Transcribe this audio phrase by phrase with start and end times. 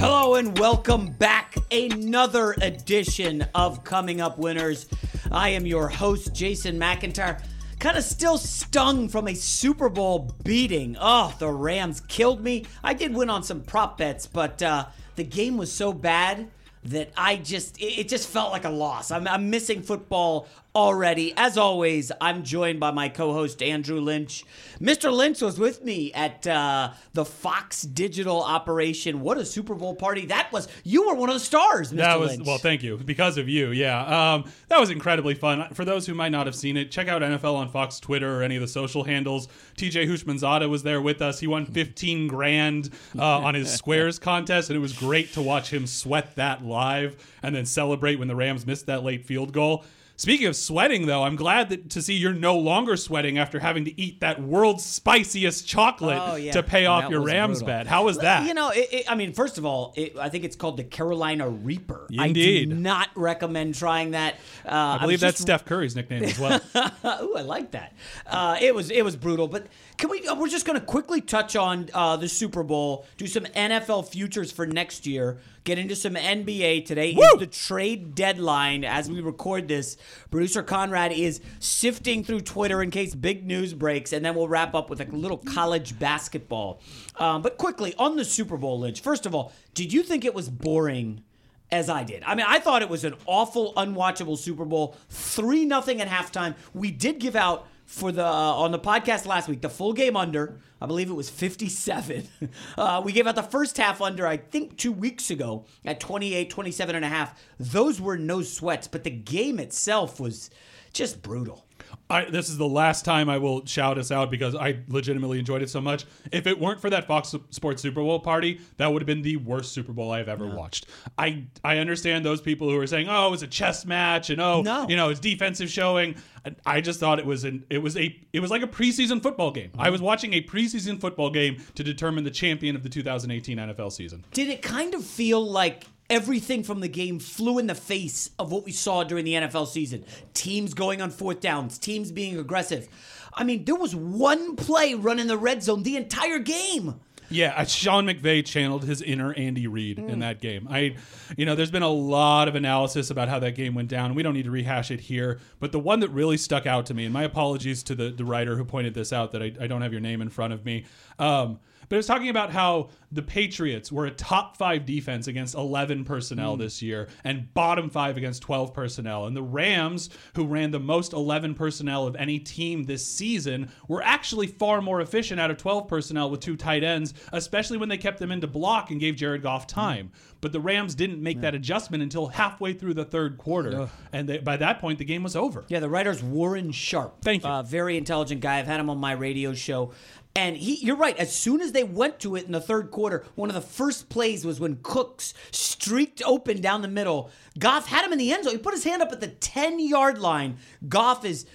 [0.00, 1.56] Hello and welcome back.
[1.72, 4.86] Another edition of Coming Up Winners.
[5.32, 7.42] I am your host, Jason McIntyre.
[7.80, 10.96] Kind of still stung from a Super Bowl beating.
[11.00, 12.64] Oh, the Rams killed me.
[12.84, 16.48] I did win on some prop bets, but uh, the game was so bad
[16.84, 19.10] that I just it just felt like a loss.
[19.10, 21.32] I'm, I'm missing football already.
[21.36, 24.44] As always, I'm joined by my co-host Andrew Lynch.
[24.80, 25.12] Mr.
[25.12, 29.20] Lynch was with me at uh, the Fox Digital operation.
[29.20, 30.68] What a Super Bowl party that was!
[30.84, 31.96] You were one of the stars, Mr.
[31.96, 32.46] That was Lynch.
[32.46, 33.70] well, thank you because of you.
[33.70, 35.68] Yeah, um, that was incredibly fun.
[35.74, 38.42] For those who might not have seen it, check out NFL on Fox Twitter or
[38.42, 39.48] any of the social handles.
[39.76, 41.40] TJ Houshmandzadeh was there with us.
[41.40, 45.72] He won 15 grand uh, on his squares contest, and it was great to watch
[45.72, 49.84] him sweat that live and then celebrate when the Rams missed that late field goal.
[50.18, 53.84] Speaking of sweating, though, I'm glad that, to see you're no longer sweating after having
[53.84, 56.50] to eat that world's spiciest chocolate Oh, yeah.
[56.50, 57.66] to pay off your Rams brutal.
[57.68, 57.86] bet.
[57.86, 58.44] How was that?
[58.44, 60.82] You know, it, it, I mean, first of all, it, I think it's called the
[60.82, 62.08] Carolina Reaper.
[62.10, 62.68] Indeed.
[62.68, 64.34] I do not recommend trying that.
[64.66, 66.60] Uh, I believe that's Steph Curry's nickname as well.
[67.22, 67.92] Ooh, I like that.
[68.26, 70.26] Uh, it was it was brutal, but can we?
[70.26, 74.08] Uh, we're just going to quickly touch on uh, the Super Bowl, do some NFL
[74.08, 77.14] futures for next year, get into some NBA today.
[77.14, 77.24] Woo!
[77.34, 79.96] Is the trade deadline as we record this.
[80.30, 84.74] Producer Conrad is sifting through Twitter in case big news breaks, and then we'll wrap
[84.74, 86.80] up with a little college basketball.
[87.16, 89.00] Um, but quickly on the Super Bowl, Lynch.
[89.00, 91.22] First of all, did you think it was boring?
[91.70, 92.22] as I did.
[92.22, 94.96] I mean, I thought it was an awful, unwatchable Super Bowl.
[95.10, 96.54] Three nothing at halftime.
[96.72, 100.14] We did give out for the uh, on the podcast last week the full game
[100.14, 100.60] under.
[100.80, 102.28] I believe it was 57.
[102.76, 106.48] Uh, we gave out the first half under, I think, two weeks ago at 28,
[106.48, 107.42] 27 and a half.
[107.58, 110.50] Those were no sweats, but the game itself was
[110.92, 111.66] just brutal.
[112.10, 115.62] I, this is the last time I will shout us out because I legitimately enjoyed
[115.62, 116.06] it so much.
[116.32, 119.36] If it weren't for that Fox Sports Super Bowl party, that would have been the
[119.36, 120.86] worst Super Bowl I've ever watched.
[121.16, 124.40] I I understand those people who are saying, "Oh, it was a chess match," and
[124.40, 124.88] "Oh, No.
[124.88, 128.18] you know, it's defensive showing." I- I just thought it was an it was a
[128.32, 129.70] it was like a preseason football game.
[129.78, 130.06] I was mm-hmm.
[130.06, 134.24] watching a preseason football game to determine the champion of the 2018 NFL season.
[134.32, 138.50] Did it kind of feel like everything from the game flew in the face of
[138.52, 140.04] what we saw during the NFL season?
[140.34, 142.88] Teams going on fourth downs, teams being aggressive.
[143.34, 147.00] I mean, there was one play running the red zone the entire game.
[147.30, 150.08] Yeah, uh, Sean McVay channeled his inner Andy Reid Mm.
[150.08, 150.66] in that game.
[150.70, 150.96] I,
[151.36, 154.14] you know, there's been a lot of analysis about how that game went down.
[154.14, 156.94] We don't need to rehash it here, but the one that really stuck out to
[156.94, 159.66] me, and my apologies to the, the writer who pointed this out that I, I
[159.66, 160.86] don't have your name in front of me.
[161.18, 161.58] Um,
[161.88, 166.04] but it was talking about how the Patriots were a top five defense against 11
[166.04, 166.58] personnel Mm.
[166.60, 169.24] this year and bottom five against 12 personnel.
[169.26, 174.02] And the Rams, who ran the most 11 personnel of any team this season, were
[174.02, 177.96] actually far more efficient out of 12 personnel with two tight ends, especially when they
[177.96, 180.10] kept them into block and gave Jared Goff time.
[180.40, 183.88] But the Rams didn't make that adjustment until halfway through the third quarter.
[184.12, 185.64] And they, by that point, the game was over.
[185.68, 187.22] Yeah, the writer's Warren Sharp.
[187.22, 187.48] Thank you.
[187.50, 188.58] Uh, very intelligent guy.
[188.58, 189.92] I've had him on my radio show.
[190.34, 191.16] And he, you're right.
[191.16, 194.08] As soon as they went to it in the third quarter, one of the first
[194.08, 197.30] plays was when Cooks streaked open down the middle.
[197.58, 198.52] Goff had him in the end zone.
[198.52, 200.58] He put his hand up at the 10 yard line.
[200.88, 201.46] Goff is,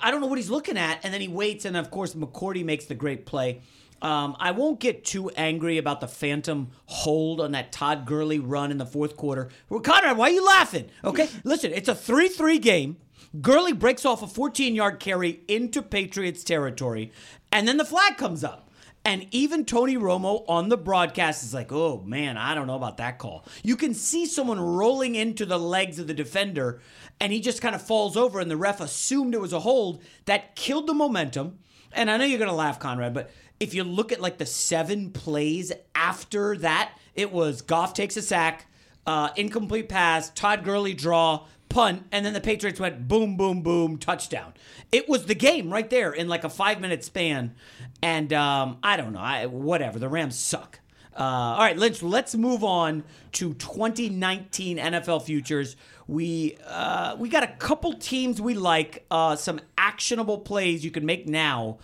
[0.00, 0.98] I don't know what he's looking at.
[1.04, 1.64] And then he waits.
[1.64, 3.62] And of course, McCourty makes the great play.
[4.02, 8.70] Um, I won't get too angry about the phantom hold on that Todd Gurley run
[8.70, 9.48] in the fourth quarter.
[9.70, 10.90] Well, Conrad, why are you laughing?
[11.02, 12.98] Okay, listen, it's a 3 3 game.
[13.40, 17.12] Gurley breaks off a 14 yard carry into Patriots territory,
[17.50, 18.70] and then the flag comes up.
[19.06, 22.96] And even Tony Romo on the broadcast is like, oh man, I don't know about
[22.96, 23.44] that call.
[23.62, 26.80] You can see someone rolling into the legs of the defender,
[27.20, 30.02] and he just kind of falls over, and the ref assumed it was a hold
[30.24, 31.58] that killed the momentum.
[31.92, 33.30] And I know you're going to laugh, Conrad, but
[33.60, 38.22] if you look at like the seven plays after that, it was Goff takes a
[38.22, 38.66] sack,
[39.06, 43.98] uh, incomplete pass, Todd Gurley draw, punt, and then the Patriots went boom, boom, boom,
[43.98, 44.54] touchdown.
[44.92, 47.54] It was the game right there in like a five minute span.
[48.02, 49.98] And um, I don't know, I, whatever.
[49.98, 50.80] The Rams suck.
[51.16, 55.76] Uh, all right, Lynch, let's move on to 2019 NFL futures.
[56.06, 61.06] We uh, we got a couple teams we like, uh, some actionable plays you can
[61.06, 61.78] make now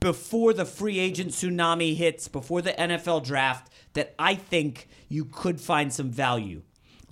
[0.00, 5.62] before the free agent tsunami hits, before the NFL draft, that I think you could
[5.62, 6.60] find some value.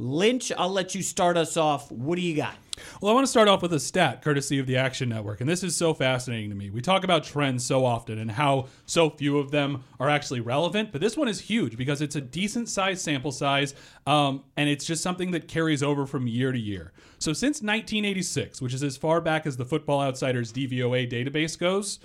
[0.03, 1.91] Lynch, I'll let you start us off.
[1.93, 2.57] What do you got?
[3.01, 5.49] Well, I want to start off with a stat courtesy of the Action Network, and
[5.49, 6.71] this is so fascinating to me.
[6.71, 10.91] We talk about trends so often and how so few of them are actually relevant,
[10.91, 14.85] but this one is huge because it's a decent sized sample size, um, and it's
[14.85, 16.93] just something that carries over from year to year.
[17.21, 22.01] So, since 1986, which is as far back as the Football Outsiders DVOA database goes,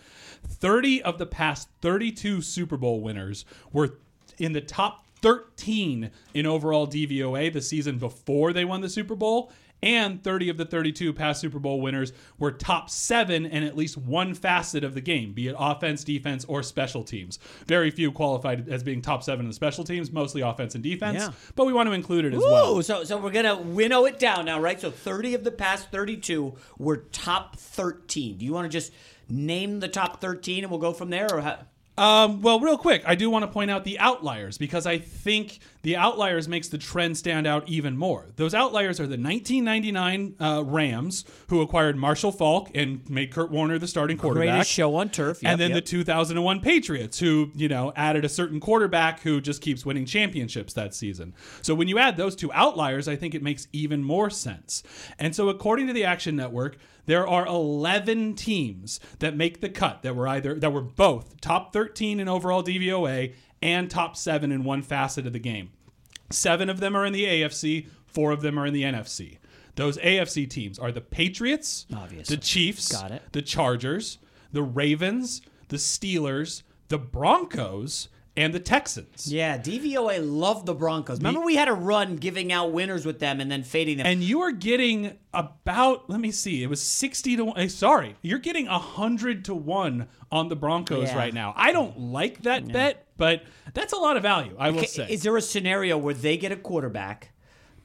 [0.45, 3.97] 30 of the past 32 Super Bowl winners were
[4.38, 9.51] in the top 13 in overall DVOA the season before they won the Super Bowl.
[9.83, 13.95] And 30 of the 32 past Super Bowl winners were top seven in at least
[13.95, 17.38] one facet of the game, be it offense, defense, or special teams.
[17.68, 21.19] Very few qualified as being top seven in the special teams, mostly offense and defense.
[21.19, 21.31] Yeah.
[21.56, 22.81] But we want to include it as Ooh, well.
[22.81, 24.81] so so we're gonna winnow it down now, right?
[24.81, 28.39] So 30 of the past 32 were top 13.
[28.39, 28.91] Do you want to just
[29.30, 31.59] name the top 13 and we'll go from there, or how?
[31.97, 35.59] Um, well, real quick, I do want to point out the outliers because I think
[35.87, 38.25] the outliers makes the trend stand out even more.
[38.35, 43.79] Those outliers are the 1999 uh, Rams, who acquired Marshall Faulk and made Kurt Warner
[43.79, 44.49] the starting quarterback.
[44.49, 45.41] Greatest show on turf.
[45.41, 45.75] Yep, and then yep.
[45.75, 50.73] the 2001 Patriots, who, you know, added a certain quarterback who just keeps winning championships
[50.73, 51.33] that season.
[51.61, 54.83] So when you add those two outliers, I think it makes even more sense.
[55.17, 56.75] And so, according to the Action Network,
[57.05, 61.71] there are 11 teams that make the cut that were either that were both top
[61.71, 65.69] 13 in overall DVOA and top 7 in one facet of the game.
[66.29, 69.38] 7 of them are in the AFC, 4 of them are in the NFC.
[69.75, 72.35] Those AFC teams are the Patriots, Obviously.
[72.35, 73.21] the Chiefs, Got it.
[73.31, 74.18] the Chargers,
[74.51, 79.31] the Ravens, the Steelers, the Broncos, and the Texans.
[79.33, 81.18] Yeah, DVOA loved the Broncos.
[81.18, 84.06] Remember, we had a run giving out winners with them and then fading them.
[84.06, 87.57] And you are getting about, let me see, it was 60 to 1.
[87.57, 91.18] eh, Sorry, you're getting 100 to 1 on the Broncos Yeah.
[91.18, 91.53] right now.
[91.57, 93.43] I don't like that bet, but
[93.73, 95.07] that's a lot of value, I will say.
[95.09, 97.31] Is there a scenario where they get a quarterback,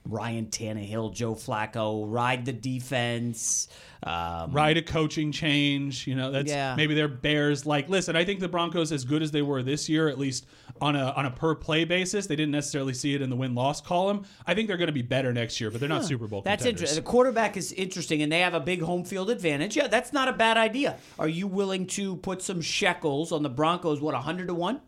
[0.05, 3.69] Ryan Tannehill, Joe Flacco, ride the defense?
[4.05, 6.33] Um, Ride a coaching change, you know.
[6.33, 6.75] That's Yeah.
[6.77, 7.65] maybe they're Bears.
[7.65, 10.45] Like, listen, I think the Broncos, as good as they were this year, at least
[10.81, 13.55] on a on a per play basis, they didn't necessarily see it in the win
[13.55, 14.25] loss column.
[14.45, 16.43] I think they're going to be better next year, but they're not Super Bowl.
[16.43, 16.81] That's contenders.
[16.83, 17.05] interesting.
[17.05, 19.77] The quarterback is interesting, and they have a big home field advantage.
[19.77, 20.97] Yeah, that's not a bad idea.
[21.17, 24.01] Are you willing to put some shekels on the Broncos?
[24.01, 24.81] What, hundred to one?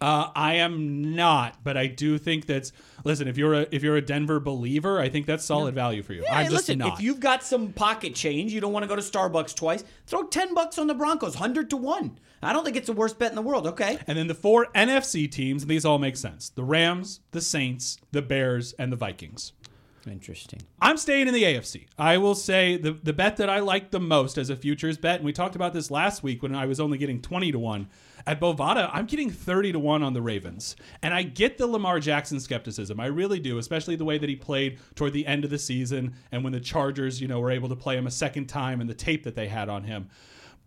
[0.00, 2.72] Uh, I am not, but I do think that's.
[3.04, 6.12] Listen, if you're a if you're a Denver believer, I think that's solid value for
[6.12, 6.24] you.
[6.30, 6.94] I'm just listen, not.
[6.94, 9.84] if you've got some pocket change, you don't want to go to Starbucks twice.
[10.06, 12.18] Throw ten bucks on the Broncos, hundred to one.
[12.42, 13.66] I don't think it's the worst bet in the world.
[13.66, 13.98] Okay.
[14.06, 17.98] and then the four NFC teams, and these all make sense: the Rams, the Saints,
[18.12, 19.52] the Bears, and the Vikings.
[20.06, 20.60] Interesting.
[20.80, 21.86] I'm staying in the AFC.
[21.98, 25.16] I will say the the bet that I like the most as a futures bet,
[25.16, 27.88] and we talked about this last week when I was only getting 20 to 1.
[28.26, 30.76] At Bovada, I'm getting 30 to 1 on the Ravens.
[31.02, 32.98] And I get the Lamar Jackson skepticism.
[32.98, 36.14] I really do, especially the way that he played toward the end of the season
[36.32, 38.88] and when the Chargers, you know, were able to play him a second time and
[38.88, 40.08] the tape that they had on him.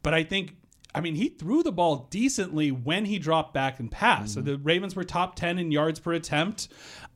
[0.04, 0.56] But I think
[0.96, 4.34] I mean, he threw the ball decently when he dropped back and passed.
[4.34, 6.70] So the Ravens were top 10 in yards per attempt.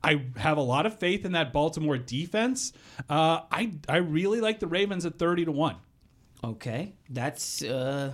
[0.04, 2.72] I have a lot of faith in that Baltimore defense.
[3.08, 5.76] Uh, I, I really like the Ravens at 30 to 1.
[6.44, 8.12] Okay, that's uh,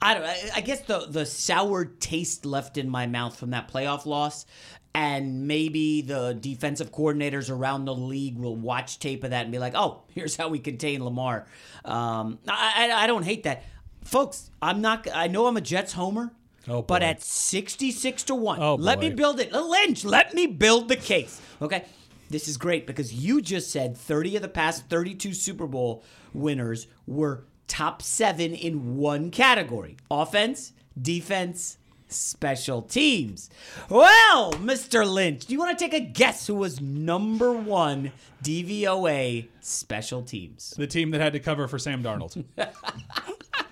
[0.00, 0.24] I don't.
[0.24, 4.46] I, I guess the the sour taste left in my mouth from that playoff loss,
[4.94, 9.58] and maybe the defensive coordinators around the league will watch tape of that and be
[9.58, 11.46] like, "Oh, here's how we contain Lamar."
[11.84, 13.64] Um, I, I I don't hate that,
[14.04, 14.50] folks.
[14.60, 15.06] I'm not.
[15.14, 16.32] I know I'm a Jets homer.
[16.68, 19.52] Oh, but at 66 to 1, Oh, let me build it.
[19.52, 21.40] Lynch, let me build the case.
[21.60, 21.84] Okay?
[22.30, 26.86] This is great because you just said 30 of the past 32 Super Bowl winners
[27.04, 33.50] were top seven in one category offense, defense, special teams.
[33.88, 35.04] Well, Mr.
[35.10, 38.12] Lynch, do you want to take a guess who was number one
[38.44, 40.74] DVOA special teams?
[40.76, 42.44] The team that had to cover for Sam Darnold.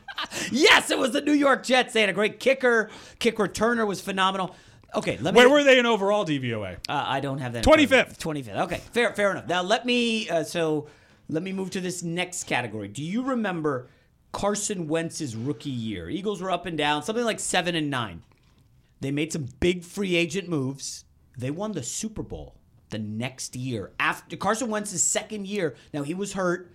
[0.51, 1.93] Yes, it was the New York Jets.
[1.93, 2.91] They had a great kicker.
[3.19, 4.55] Kick returner was phenomenal.
[4.95, 5.39] Okay, let me.
[5.39, 6.75] Where were they in overall DVOA?
[6.89, 7.67] Uh, I don't have that.
[7.67, 7.87] of me.
[7.87, 8.19] 25th.
[8.19, 8.61] 25th.
[8.63, 9.47] Okay, fair, fair enough.
[9.47, 10.29] Now let me.
[10.29, 10.89] Uh, so
[11.29, 12.89] let me move to this next category.
[12.89, 13.89] Do you remember
[14.33, 16.09] Carson Wentz's rookie year?
[16.11, 18.23] Eagles were up and down, something like seven and nine.
[19.01, 21.05] They made some big free agent moves.
[21.39, 22.57] They won the Super Bowl
[22.91, 25.77] the next year after Carson Wentz's second year.
[25.95, 26.73] Now he was hurt.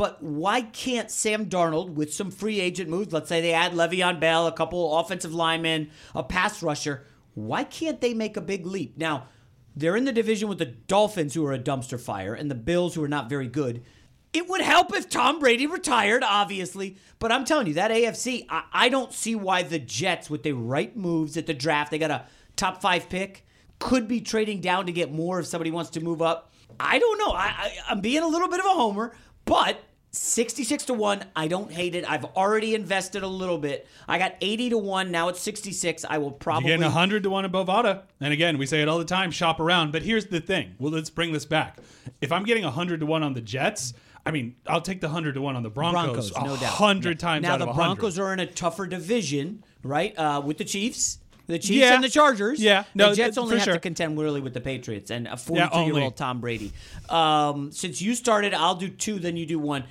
[0.00, 4.18] But why can't Sam Darnold, with some free agent moves, let's say they add Le'Veon
[4.18, 7.04] Bell, a couple offensive linemen, a pass rusher,
[7.34, 8.96] why can't they make a big leap?
[8.96, 9.28] Now,
[9.76, 12.94] they're in the division with the Dolphins, who are a dumpster fire, and the Bills,
[12.94, 13.84] who are not very good.
[14.32, 16.96] It would help if Tom Brady retired, obviously.
[17.18, 20.52] But I'm telling you, that AFC, I, I don't see why the Jets, with the
[20.52, 22.24] right moves at the draft, they got a
[22.56, 23.44] top five pick,
[23.78, 26.50] could be trading down to get more if somebody wants to move up.
[26.80, 27.32] I don't know.
[27.32, 29.14] I, I, I'm being a little bit of a homer,
[29.44, 29.78] but
[30.12, 32.08] 66 to 1, I don't hate it.
[32.10, 33.86] I've already invested a little bit.
[34.08, 36.04] I got 80 to 1, now it's 66.
[36.08, 38.02] I will You're probably getting 100 to 1 at Bovada.
[38.20, 39.92] And again, we say it all the time shop around.
[39.92, 40.74] But here's the thing.
[40.78, 41.78] Well, let's bring this back.
[42.20, 43.94] If I'm getting 100 to 1 on the Jets,
[44.26, 46.80] I mean, I'll take the 100 to 1 on the Broncos, Broncos, no doubt.
[46.80, 47.86] 100 times Now out the of 100.
[47.94, 50.16] Broncos are in a tougher division, right?
[50.18, 51.18] Uh, with the Chiefs.
[51.46, 51.94] The Chiefs Yeah.
[51.94, 52.60] and the Chargers.
[52.60, 52.84] Yeah.
[52.94, 53.74] No, the Jets only have sure.
[53.74, 56.02] to contend really with the Patriots and a Yeah, 42 year only.
[56.02, 56.72] old Tom Brady.
[57.08, 59.82] Um, since you started, I'll do two, then you do one.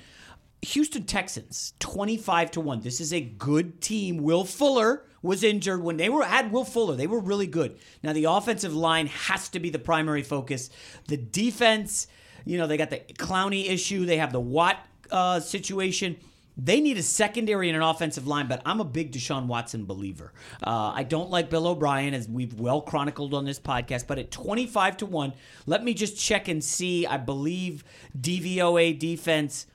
[0.62, 2.80] Houston Texans, 25 to 1.
[2.80, 4.18] This is a good team.
[4.18, 6.96] Will Fuller was injured when they were had Will Fuller.
[6.96, 7.78] They were really good.
[8.02, 10.70] Now the offensive line has to be the primary focus.
[11.08, 12.06] The defense,
[12.44, 16.16] you know, they got the Clowney issue, they have the Watt uh, situation.
[16.56, 20.32] They need a secondary and an offensive line, but I'm a big Deshaun Watson believer.
[20.62, 24.30] Uh, I don't like Bill O'Brien, as we've well chronicled on this podcast, but at
[24.30, 25.32] 25 to 1,
[25.64, 27.06] let me just check and see.
[27.06, 27.82] I believe
[28.20, 29.66] DVOA defense,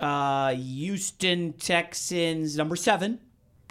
[0.00, 3.20] uh, Houston Texans, number seven.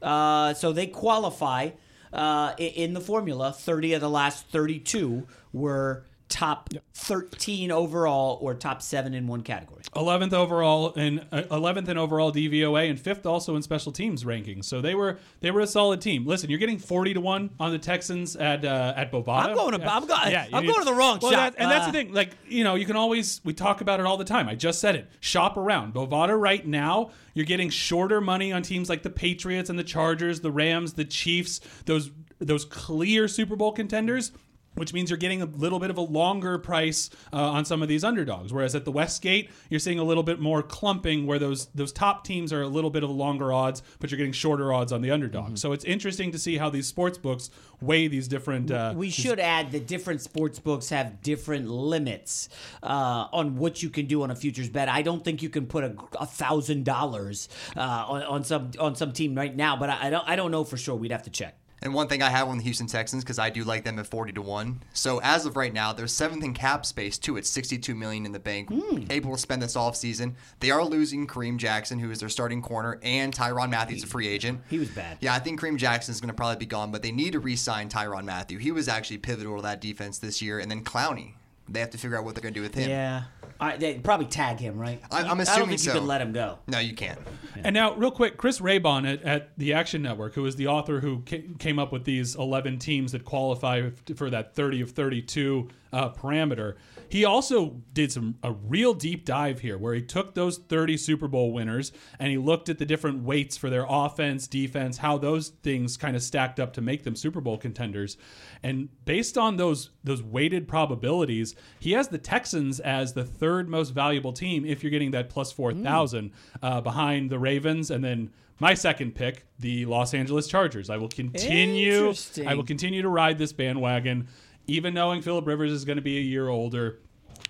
[0.02, 1.72] Uh, so they qualify
[2.14, 3.52] uh, in the formula.
[3.52, 9.82] 30 of the last 32 were top 13 overall or top seven in one category.
[9.96, 14.66] 11th overall in uh, 11th in overall DVOA and fifth also in special teams rankings.
[14.66, 16.26] So they were they were a solid team.
[16.26, 19.48] Listen, you're getting 40 to 1 on the Texans at uh, at Bovada.
[19.50, 21.54] I'm going to- I'm go- you I'm going to the wrong well, shop.
[21.54, 22.14] that- and that's Uh, the thing.
[22.14, 24.50] Like, you know, you can always we talk about it all the time.
[24.50, 25.10] I just said it.
[25.22, 25.94] Shop around.
[25.94, 30.42] Bovada right now, you're getting shorter money on teams like the Patriots and the Chargers,
[30.42, 34.32] the Rams, the Chiefs, those those clear Super Bowl contenders
[34.78, 37.88] which means you're getting a little bit of a longer price uh, on some of
[37.88, 38.54] these underdogs.
[38.54, 42.24] Whereas at the Westgate, you're seeing a little bit more clumping, where those those top
[42.24, 45.12] teams are a little bit of longer odds, but you're getting shorter odds on the
[45.12, 45.46] underdog.
[45.46, 45.56] Mm-hmm.
[45.56, 47.50] So it's interesting to see how these sports books
[47.82, 48.72] weigh these different.
[48.72, 52.50] Uh, we should add that different sports books have different limits
[52.84, 54.90] uh, on what you can do on a futures bet.
[54.90, 55.84] I don't think you can put
[56.20, 60.10] a thousand dollars uh, on on some on some team right now, but I, I
[60.10, 60.96] don't I don't know for sure.
[60.96, 61.58] We'd have to check.
[61.82, 64.08] And one thing I have on the Houston Texans because I do like them at
[64.08, 64.82] forty to one.
[64.94, 68.32] So as of right now, they're seventh in cap space too at sixty-two million in
[68.32, 69.04] the bank, hmm.
[69.10, 70.34] able to spend this offseason.
[70.60, 74.28] They are losing Kareem Jackson, who is their starting corner, and Tyrann Matthews, a free
[74.28, 74.62] agent.
[74.70, 75.18] He was bad.
[75.22, 77.40] Yeah, I think Kareem Jackson is going to probably be gone, but they need to
[77.40, 78.58] re-sign Tyrann Mathieu.
[78.58, 81.34] He was actually pivotal to that defense this year, and then Clowney.
[81.70, 82.90] They have to figure out what they're going to do with him.
[82.90, 83.24] Yeah,
[83.60, 85.02] I, they probably tag him, right?
[85.12, 85.94] I- I'm I don't assuming think you so.
[85.94, 86.60] could let him go.
[86.68, 87.20] No, you can't.
[87.64, 91.00] And now, real quick, Chris Raybon at, at the Action Network, who is the author
[91.00, 96.10] who came up with these 11 teams that qualify for that 30 of 32 uh,
[96.12, 96.76] parameter,
[97.10, 101.28] he also did some a real deep dive here, where he took those 30 Super
[101.28, 105.50] Bowl winners and he looked at the different weights for their offense, defense, how those
[105.50, 108.18] things kind of stacked up to make them Super Bowl contenders.
[108.64, 113.92] And based on those those weighted probabilities, he has the Texans as the third most
[113.92, 118.74] valuable team if you're getting that plus 4,000 uh, behind the Ravens and then my
[118.74, 120.90] second pick, the Los Angeles Chargers.
[120.90, 122.14] I will continue
[122.46, 124.28] I will continue to ride this bandwagon
[124.68, 127.00] even knowing Philip Rivers is going to be a year older.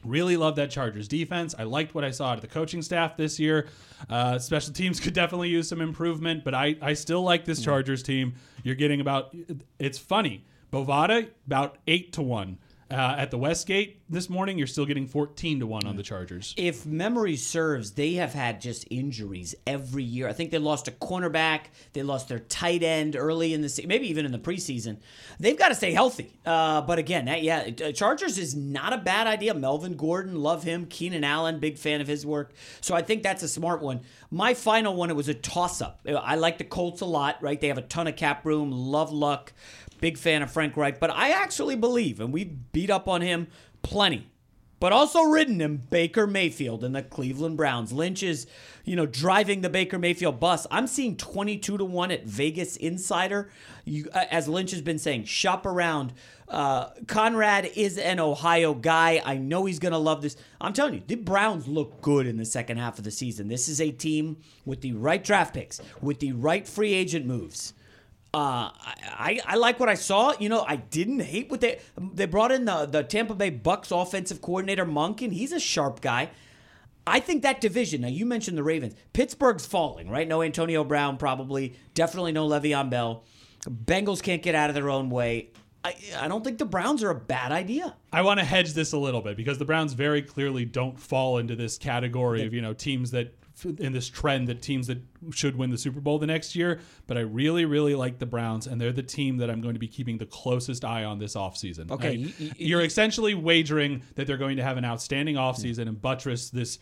[0.03, 1.55] Really love that Chargers defense.
[1.57, 3.67] I liked what I saw out of the coaching staff this year.
[4.09, 8.03] Uh, special teams could definitely use some improvement, but I, I still like this Chargers
[8.03, 8.36] team.
[8.63, 9.36] You're getting about,
[9.79, 10.45] it's funny.
[10.71, 12.57] Bovada, about 8 to 1.
[12.89, 16.53] Uh, at the Westgate this morning, you're still getting 14 to 1 on the Chargers.
[16.56, 20.29] If memory serves, they have had just injuries every year.
[20.29, 23.89] I think they lost a cornerback, they lost their tight end early in the season,
[23.89, 24.98] maybe even in the preseason.
[25.38, 26.32] They've got to stay healthy.
[26.46, 29.53] Uh, but again, that, yeah, uh, Chargers is not a bad idea.
[29.53, 30.86] Melvin Gordon, love him.
[30.86, 32.53] Keenan Allen, big fan of his work.
[32.79, 34.00] So I think that's a smart one.
[34.32, 36.00] My final one, it was a toss up.
[36.08, 37.60] I like the Colts a lot, right?
[37.60, 39.51] They have a ton of cap room, love Luck.
[39.99, 43.47] Big fan of Frank Reich, but I actually believe, and we beat up on him
[43.81, 44.29] plenty,
[44.79, 47.91] but also ridden him, Baker Mayfield and the Cleveland Browns.
[47.91, 48.45] Lynch is,
[48.85, 50.67] you know, driving the Baker Mayfield bus.
[50.69, 53.49] I'm seeing 22 to 1 at Vegas Insider.
[53.85, 56.13] You, uh, as Lynch has been saying, shop around.
[56.47, 59.19] Uh, Conrad is an Ohio guy.
[59.25, 60.37] I know he's going to love this.
[60.61, 63.47] I'm telling you, the Browns look good in the second half of the season.
[63.47, 67.73] This is a team with the right draft picks, with the right free agent moves.
[68.34, 70.34] Uh, I, I like what I saw.
[70.38, 73.91] You know, I didn't hate what they they brought in the the Tampa Bay Bucks
[73.91, 75.31] offensive coordinator Monken.
[75.31, 76.29] He's a sharp guy.
[77.07, 78.01] I think that division.
[78.01, 78.93] Now you mentioned the Ravens.
[79.13, 80.27] Pittsburgh's falling, right?
[80.27, 81.75] No Antonio Brown, probably.
[81.93, 83.24] Definitely no Le'Veon Bell.
[83.65, 85.51] Bengals can't get out of their own way.
[85.84, 87.96] I, I don't think the Browns are a bad idea.
[88.12, 91.38] I want to hedge this a little bit because the Browns very clearly don't fall
[91.38, 93.34] into this category of you know teams that
[93.65, 94.99] in this trend that teams that
[95.31, 96.79] should win the Super Bowl the next year.
[97.07, 99.79] But I really, really like the Browns, and they're the team that I'm going to
[99.79, 101.91] be keeping the closest eye on this offseason.
[101.91, 105.87] Okay, I- you- you- you're essentially wagering that they're going to have an outstanding offseason
[105.87, 106.79] and buttress this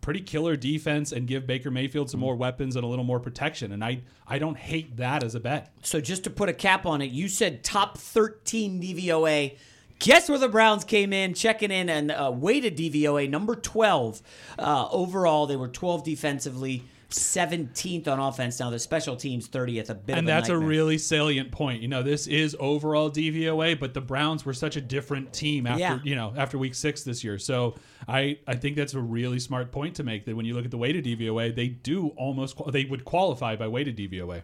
[0.00, 2.24] pretty killer defense and give Baker Mayfield some mm.
[2.24, 3.72] more weapons and a little more protection.
[3.72, 5.72] And I, I don't hate that as a bet.
[5.82, 9.56] So just to put a cap on it, you said top 13 DVOA.
[9.98, 14.22] Guess where the Browns came in, checking in and uh, weighted DVOA number 12
[14.58, 15.46] uh, overall.
[15.46, 18.60] They were 12 defensively, 17th on offense.
[18.60, 19.88] Now the special teams 30th.
[19.88, 21.80] A bit and of a that's a really salient point.
[21.80, 25.80] You know, this is overall DVOA, but the Browns were such a different team after
[25.80, 25.98] Yeah.
[26.04, 27.38] you know after week six this year.
[27.38, 27.76] So
[28.06, 30.26] I I think that's a really smart point to make.
[30.26, 33.68] That when you look at the weighted DVOA, they do almost they would qualify by
[33.68, 34.42] weighted DVOA.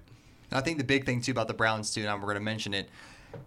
[0.50, 2.75] I think the big thing too about the Browns too, and we're going to mention
[2.75, 2.88] it.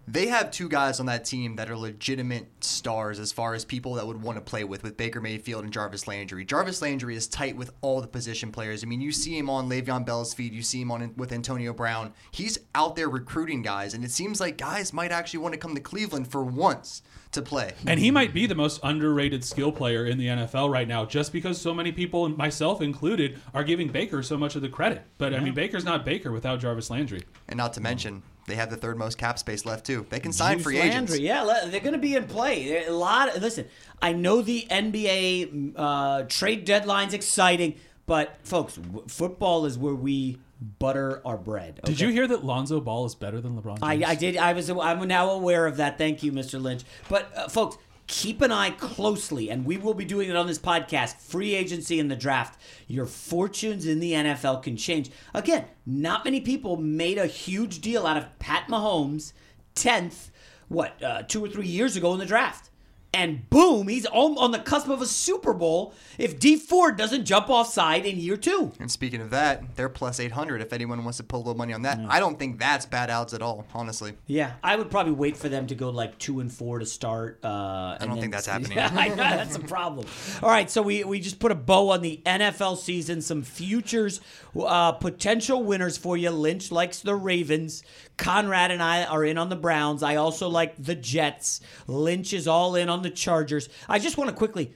[0.08, 3.94] They have two guys on that team that are legitimate stars as far as people
[3.94, 6.44] that would want to play with, with Baker Mayfield and Jarvis Landry.
[6.44, 8.84] Jarvis Landry is tight with all the position players.
[8.84, 11.72] I mean, you see him on Le'Veon Bell's feed, you see him on with Antonio
[11.72, 12.12] Brown.
[12.30, 15.74] He's out there recruiting guys, and it seems like guys might actually want to come
[15.74, 17.02] to Cleveland for once
[17.32, 17.72] to play.
[17.86, 21.32] And he might be the most underrated skill player in the NFL right now, just
[21.32, 25.02] because so many people, myself included, are giving Baker so much of the credit.
[25.18, 27.24] But I mean, Baker's not Baker without Jarvis Landry.
[27.48, 30.06] And not to mention, they have the third most cap space left too.
[30.08, 31.18] They can sign Juice free Landry, agents.
[31.18, 32.86] Yeah, they're going to be in play.
[32.86, 33.40] A lot.
[33.40, 33.66] listen,
[34.00, 37.74] I know the NBA uh, trade deadline's exciting,
[38.06, 40.38] but folks, w- football is where we
[40.78, 41.80] butter our bread.
[41.84, 44.08] Did you hear that Lonzo Ball is better than LeBron I, James?
[44.10, 44.36] I did.
[44.36, 44.70] I was.
[44.70, 45.98] I'm now aware of that.
[45.98, 46.60] Thank you, Mr.
[46.60, 46.82] Lynch.
[47.08, 47.76] But uh, folks,
[48.06, 51.16] keep an eye closely, and we will be doing it on this podcast.
[51.16, 52.60] Free agency and the draft.
[52.86, 55.10] Your fortunes in the NFL can change.
[55.34, 59.32] Again, not many people made a huge deal out of Pat Mahomes,
[59.74, 60.30] tenth,
[60.68, 62.70] what, uh, two or three years ago in the draft.
[63.12, 67.24] And boom, he's on, on the cusp of a Super Bowl if Dee Ford doesn't
[67.24, 68.72] jump offside in year two.
[68.78, 71.72] And speaking of that, they're plus 800 if anyone wants to put a little money
[71.72, 71.98] on that.
[72.08, 74.12] I don't think that's bad odds at all, honestly.
[74.26, 77.38] Yeah, I would probably wait for them to go like two and four to start.
[77.42, 78.78] Uh, I don't think that's happening.
[78.78, 80.06] I know that's a problem.
[80.42, 83.22] All right, so we we just put a bow on the NFL season.
[83.22, 84.20] Some futures,
[84.60, 86.30] uh, potential winners for you.
[86.30, 87.82] Lynch likes the Ravens.
[88.16, 90.02] Conrad and I are in on the Browns.
[90.02, 91.60] I also like the Jets.
[91.86, 93.68] Lynch is all in on the Chargers.
[93.88, 94.74] I just want to quickly.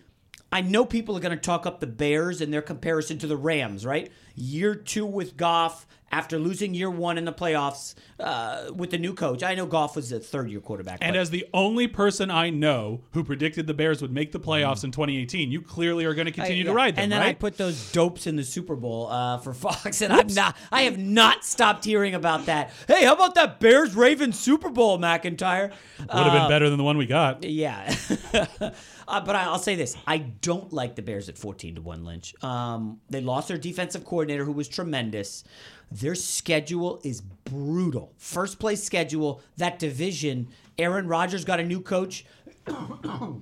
[0.53, 3.37] I know people are going to talk up the Bears and their comparison to the
[3.37, 4.11] Rams, right?
[4.35, 9.14] Year two with Goff after losing year one in the playoffs uh, with the new
[9.14, 9.43] coach.
[9.43, 10.99] I know Goff was a third year quarterback.
[11.02, 14.41] And but- as the only person I know who predicted the Bears would make the
[14.41, 16.71] playoffs in 2018, you clearly are going to continue Yeah.
[16.71, 19.54] to ride them, And then I put those dopes in the Super Bowl uh, for
[19.54, 20.56] Fox, and I'm not.
[20.73, 22.73] I have not stopped hearing about that.
[22.89, 25.73] Hey, how about that Bears Ravens Super Bowl, McIntyre?
[26.00, 27.45] Would have been better than the one we got.
[27.45, 27.95] Yeah.
[29.11, 32.05] uh, but I- I'll say this: I don't like the Bears at fourteen to one.
[32.05, 32.35] Lynch.
[32.43, 35.45] Um, they lost their defensive coordinator, who was tremendous.
[35.93, 38.13] Their schedule is brutal.
[38.17, 39.43] First place schedule.
[39.57, 40.49] That division.
[40.79, 42.25] Aaron Rodgers got a new coach.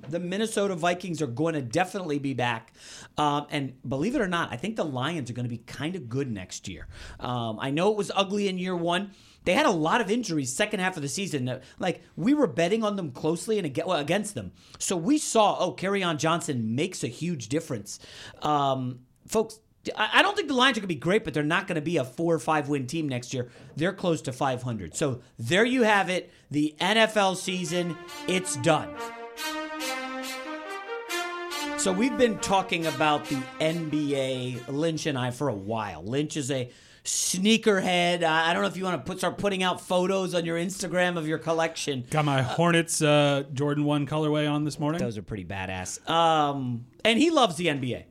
[0.09, 2.73] the Minnesota Vikings are going to definitely be back.
[3.17, 5.95] Um, and believe it or not, I think the Lions are going to be kind
[5.95, 6.87] of good next year.
[7.21, 9.13] Um, I know it was ugly in year one.
[9.49, 11.61] They had a lot of injuries second half of the season.
[11.79, 14.53] Like we were betting on them closely and against them.
[14.79, 17.99] So we saw, oh, on Johnson makes a huge difference.
[18.43, 19.61] Um, folks,
[19.97, 21.81] I don't think the Lions are going to be great, but they're not going to
[21.81, 23.49] be a four or five win team next year.
[23.75, 24.95] They're close to 500.
[24.95, 26.31] So there you have it.
[26.51, 28.95] The NFL season, it's done.
[31.79, 36.05] So we've been talking about the NBA, Lynch and I, for a while.
[36.05, 36.71] Lynch is a
[37.05, 38.23] sneakerhead.
[38.23, 41.17] I don't know if you want to put start putting out photos on your Instagram
[41.17, 42.05] of your collection.
[42.11, 45.01] Got my Hornets uh, Jordan 1 colorway on this morning.
[45.01, 46.09] Those are pretty badass.
[46.09, 48.05] Um, and he loves the NBA.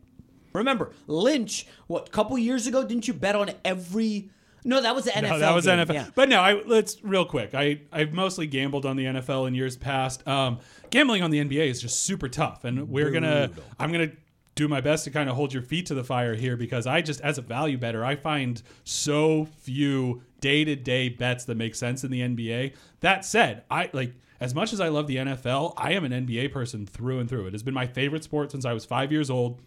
[0.54, 4.30] Remember, Lynch, what, a couple years ago, didn't you bet on every.
[4.64, 5.30] No, that was the NFL.
[5.30, 5.80] No, that was game.
[5.80, 5.94] NFL.
[5.94, 6.08] Yeah.
[6.16, 7.54] But no, I let's real quick.
[7.54, 10.28] I I've mostly gambled on the NFL in years past.
[10.28, 13.52] Um, gambling on the NBA is just super tough, and we're gonna.
[13.80, 14.12] I'm gonna
[14.58, 17.02] do my best to kind of hold your feet to the fire here because I
[17.02, 21.76] just, as a value bettor, I find so few day to day bets that make
[21.76, 22.74] sense in the NBA.
[23.00, 24.14] That said, I like.
[24.40, 27.48] As much as I love the NFL, I am an NBA person through and through.
[27.48, 29.60] It has been my favorite sport since I was five years old.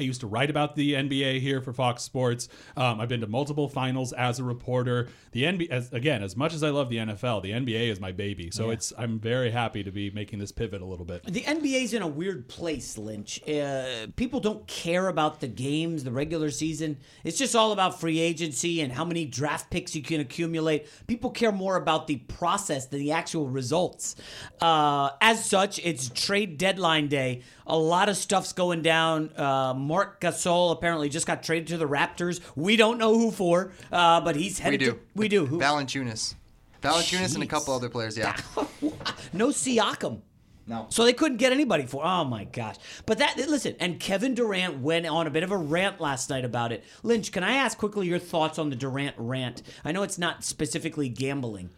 [0.00, 2.48] I used to write about the NBA here for Fox Sports.
[2.74, 5.08] Um, I've been to multiple finals as a reporter.
[5.32, 8.10] The NBA, as, again, as much as I love the NFL, the NBA is my
[8.10, 8.50] baby.
[8.50, 11.24] So it's I'm very happy to be making this pivot a little bit.
[11.24, 13.46] The NBA's in a weird place, Lynch.
[13.46, 16.96] Uh, people don't care about the games, the regular season.
[17.22, 20.88] It's just all about free agency and how many draft picks you can accumulate.
[21.08, 24.16] People care more about the process than the actual results.
[24.62, 27.42] Uh, as such, it's trade deadline day.
[27.70, 29.30] A lot of stuff's going down.
[29.36, 32.40] Uh, Marc Gasol apparently just got traded to the Raptors.
[32.56, 34.80] We don't know who for, uh, but he's headed.
[34.80, 35.00] We headed do.
[35.00, 35.18] to.
[35.18, 35.46] We do.
[35.46, 35.58] Who?
[35.60, 36.34] Valanciunas.
[36.82, 38.36] Valanciunas and a couple other players, yeah.
[39.32, 40.20] no Siakam.
[40.66, 40.86] No.
[40.88, 42.04] So they couldn't get anybody for.
[42.04, 42.76] Oh my gosh!
[43.04, 46.44] But that listen, and Kevin Durant went on a bit of a rant last night
[46.44, 46.84] about it.
[47.02, 49.62] Lynch, can I ask quickly your thoughts on the Durant rant?
[49.84, 51.70] I know it's not specifically gambling.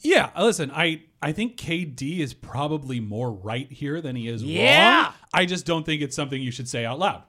[0.00, 5.04] Yeah, listen, I I think KD is probably more right here than he is Yeah.
[5.04, 5.12] wrong.
[5.32, 7.22] I just don't think it's something you should say out loud.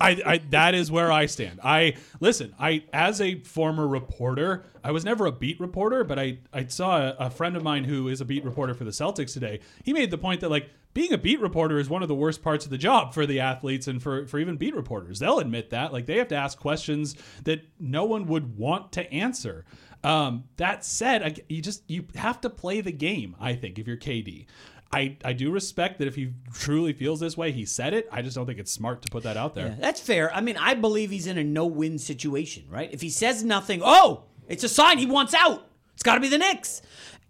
[0.00, 1.60] I, I that is where I stand.
[1.62, 2.52] I listen.
[2.58, 6.98] I as a former reporter, I was never a beat reporter, but I I saw
[6.98, 9.60] a, a friend of mine who is a beat reporter for the Celtics today.
[9.84, 12.42] He made the point that like being a beat reporter is one of the worst
[12.42, 15.20] parts of the job for the athletes and for for even beat reporters.
[15.20, 15.92] They'll admit that.
[15.92, 19.64] Like they have to ask questions that no one would want to answer.
[20.04, 23.34] Um, that said, I, you just you have to play the game.
[23.40, 24.46] I think if you're KD.
[24.92, 28.06] I, I do respect that if he truly feels this way, he said it.
[28.12, 29.68] I just don't think it's smart to put that out there.
[29.68, 30.32] Yeah, that's fair.
[30.32, 32.88] I mean, I believe he's in a no-win situation, right?
[32.92, 35.66] If he says nothing, oh, it's a sign he wants out.
[35.94, 36.80] It's got to be the Knicks.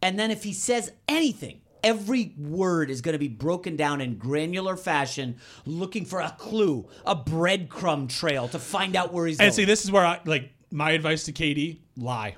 [0.02, 4.16] And then if he says anything, every word is going to be broken down in
[4.18, 9.44] granular fashion, looking for a clue, a breadcrumb trail to find out where he's And
[9.46, 9.52] going.
[9.52, 12.36] see, this is where I like my advice to KD: lie.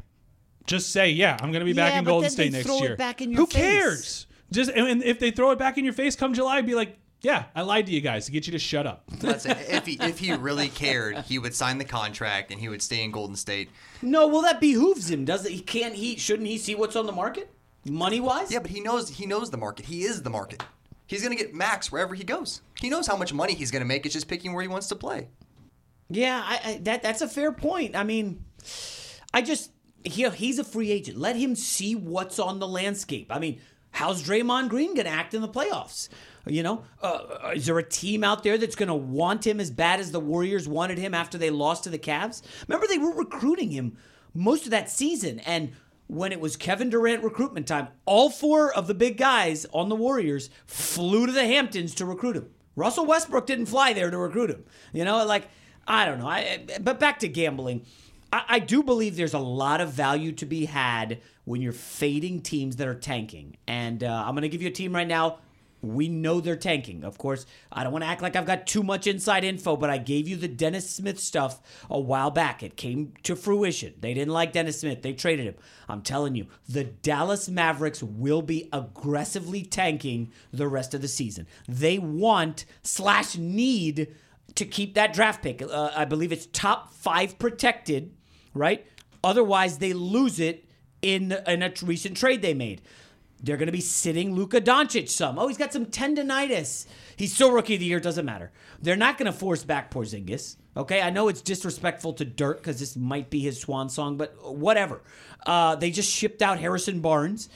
[0.67, 2.83] Just say, yeah, I'm going to be back Yeah, in Golden State next throw it
[2.83, 2.97] year.
[2.97, 3.55] back in your Who face.
[3.63, 4.27] cares?
[4.53, 6.99] Just and and if they throw it back in your face come July, be like,
[7.21, 9.05] yeah, I lied to you guys to get you to shut up.
[9.19, 9.57] That's it.
[9.69, 13.03] If he if he really cared, he would sign the contract and he would stay
[13.03, 13.71] in Golden State.
[14.03, 15.53] no, well, that behooves him, does it?
[15.53, 15.95] He can't.
[15.95, 17.51] He shouldn't he see what's on the market,
[17.85, 18.53] money wise?
[18.53, 19.87] Yeah, but he knows he knows the market.
[19.87, 20.63] He is the market.
[21.09, 22.61] He's gonna get max wherever he goes.
[22.81, 24.05] He knows how much money he's gonna make.
[24.07, 25.29] It's just picking where he wants to play.
[26.09, 27.97] Yeah, I, I, that that's a fair point.
[27.97, 28.45] I mean,
[29.35, 29.73] I just
[30.07, 31.19] he, he's a free agent.
[31.19, 33.27] Let him see what's on the landscape.
[33.31, 36.09] I mean, how's Draymond Green going to act in the playoffs?
[36.47, 39.71] You know, uh, is there a team out there that's going to want him as
[39.71, 42.43] bad as the Warriors wanted him after they lost to the Cavs?
[42.69, 43.97] Remember, they were recruiting him
[44.33, 45.73] most of that season, and
[46.07, 49.97] when it was Kevin Durant recruitment time, all four of the big guys on the
[49.97, 52.51] Warriors flew to the Hamptons to recruit him.
[52.77, 54.65] Russell Westbrook didn't fly there to recruit him.
[54.93, 55.49] You know, like
[55.89, 56.29] I don't know.
[56.29, 57.87] I but back to gambling.
[58.33, 62.41] I, I do believe there's a lot of value to be had when you're fading
[62.43, 63.57] teams that are tanking.
[63.67, 65.39] And uh, I'm going to give you a team right now.
[65.83, 67.05] We know they're tanking.
[67.05, 69.91] Of course, I don't want to act like I've got too much inside info, but
[69.91, 72.63] I gave you the Dennis Smith stuff a while back.
[72.63, 73.95] It came to fruition.
[74.01, 75.03] They didn't like Dennis Smith.
[75.03, 75.55] They traded him.
[75.89, 81.47] I'm telling you, the Dallas Mavericks will be aggressively tanking the rest of the season.
[81.69, 84.13] They want slash need
[84.55, 85.63] to keep that draft pick.
[85.63, 88.15] Uh, I believe it's top five protected,
[88.55, 88.87] right?
[89.23, 90.65] Otherwise, they lose it
[91.03, 92.83] in in a recent trade they made.
[93.43, 95.39] They're going to be sitting Luka Doncic some.
[95.39, 96.87] Oh, he's got some tendonitis.
[97.17, 98.01] He's still rookie of the year.
[98.01, 98.51] Doesn't matter.
[98.81, 100.57] They're not going to force back Porzingis.
[100.77, 104.35] Okay, I know it's disrespectful to Dirk because this might be his swan song, but
[104.55, 105.03] whatever.
[105.45, 107.49] Uh, they just shipped out Harrison Barnes.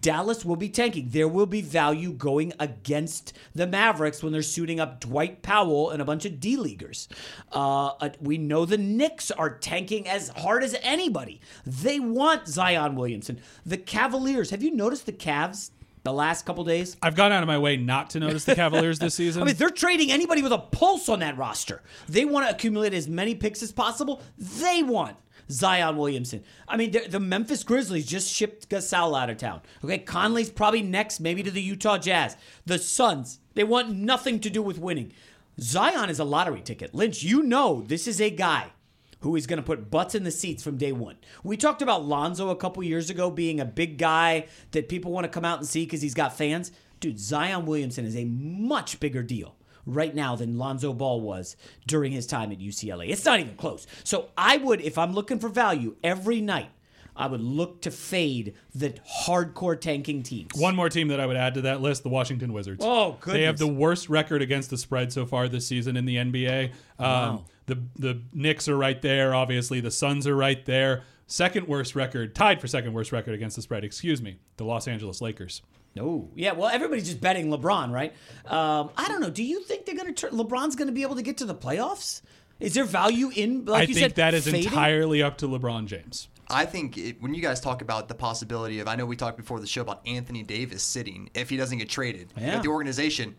[0.00, 1.10] Dallas will be tanking.
[1.10, 6.02] There will be value going against the Mavericks when they're suiting up Dwight Powell and
[6.02, 7.08] a bunch of D leaguers.
[7.52, 11.40] Uh, uh, we know the Knicks are tanking as hard as anybody.
[11.64, 13.40] They want Zion Williamson.
[13.64, 14.50] The Cavaliers.
[14.50, 15.70] Have you noticed the Cavs
[16.02, 16.96] the last couple days?
[17.00, 19.42] I've gone out of my way not to notice the Cavaliers this season.
[19.42, 21.82] I mean, they're trading anybody with a pulse on that roster.
[22.08, 24.20] They want to accumulate as many picks as possible.
[24.36, 25.16] They want
[25.50, 26.42] Zion Williamson.
[26.66, 29.62] I mean, the Memphis Grizzlies just shipped Gasol out of town.
[29.84, 32.36] Okay, Conley's probably next, maybe to the Utah Jazz.
[32.64, 35.12] The Suns, they want nothing to do with winning.
[35.60, 36.94] Zion is a lottery ticket.
[36.94, 38.72] Lynch, you know this is a guy
[39.20, 41.16] who is going to put butts in the seats from day one.
[41.42, 45.24] We talked about Lonzo a couple years ago being a big guy that people want
[45.24, 46.72] to come out and see because he's got fans.
[47.00, 49.56] Dude, Zion Williamson is a much bigger deal
[49.86, 53.08] right now than Lonzo Ball was during his time at UCLA.
[53.10, 53.86] It's not even close.
[54.04, 56.70] So I would, if I'm looking for value every night,
[57.18, 58.94] I would look to fade the
[59.24, 60.50] hardcore tanking teams.
[60.54, 62.84] One more team that I would add to that list: the Washington Wizards.
[62.84, 66.16] Oh, They have the worst record against the spread so far this season in the
[66.16, 66.72] NBA.
[66.98, 69.34] Um, The the Knicks are right there.
[69.34, 71.04] Obviously, the Suns are right there.
[71.26, 73.82] Second worst record, tied for second worst record against the spread.
[73.82, 75.62] Excuse me, the Los Angeles Lakers.
[75.96, 76.52] No, yeah.
[76.52, 78.12] Well, everybody's just betting LeBron, right?
[78.46, 79.30] Um, I don't know.
[79.30, 80.28] Do you think they're going to?
[80.28, 82.20] turn LeBron's going to be able to get to the playoffs?
[82.60, 83.64] Is there value in?
[83.64, 84.64] Like I you think said, that is fading?
[84.64, 86.28] entirely up to LeBron James.
[86.48, 89.36] I think it, when you guys talk about the possibility of, I know we talked
[89.36, 92.54] before the show about Anthony Davis sitting if he doesn't get traded Yeah.
[92.54, 93.34] with the organization.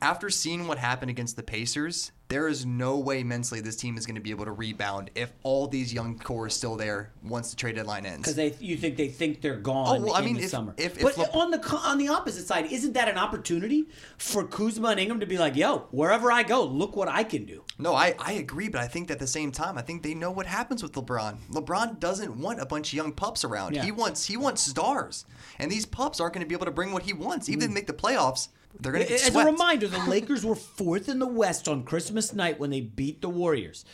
[0.00, 4.04] After seeing what happened against the Pacers, there is no way mentally this team is
[4.06, 7.50] going to be able to rebound if all these young core is still there once
[7.50, 8.18] the trade deadline ends.
[8.18, 10.74] because they you think they think they're gone Oh, well, I mean, the if- summer.
[10.76, 13.86] if- if but Le- on the on the opposite side, isn't that an opportunity
[14.18, 17.44] for Kuzma and Ingram to be like, "Yo, wherever I go, look what I can
[17.46, 20.14] do." No, I, I agree, but I think at the same time, I think they
[20.14, 21.38] know what happens with LeBron.
[21.50, 23.74] LeBron doesn't want a bunch of young pups around.
[23.74, 23.84] Yeah.
[23.84, 25.24] He wants he wants stars,
[25.58, 27.48] and these pups aren't going to be able to bring what he wants.
[27.48, 28.48] Even if they make the playoffs,
[28.80, 29.48] they're going to As swept.
[29.48, 33.20] a reminder, the Lakers were fourth in the West on Christmas night when they beat
[33.22, 33.84] the Warriors.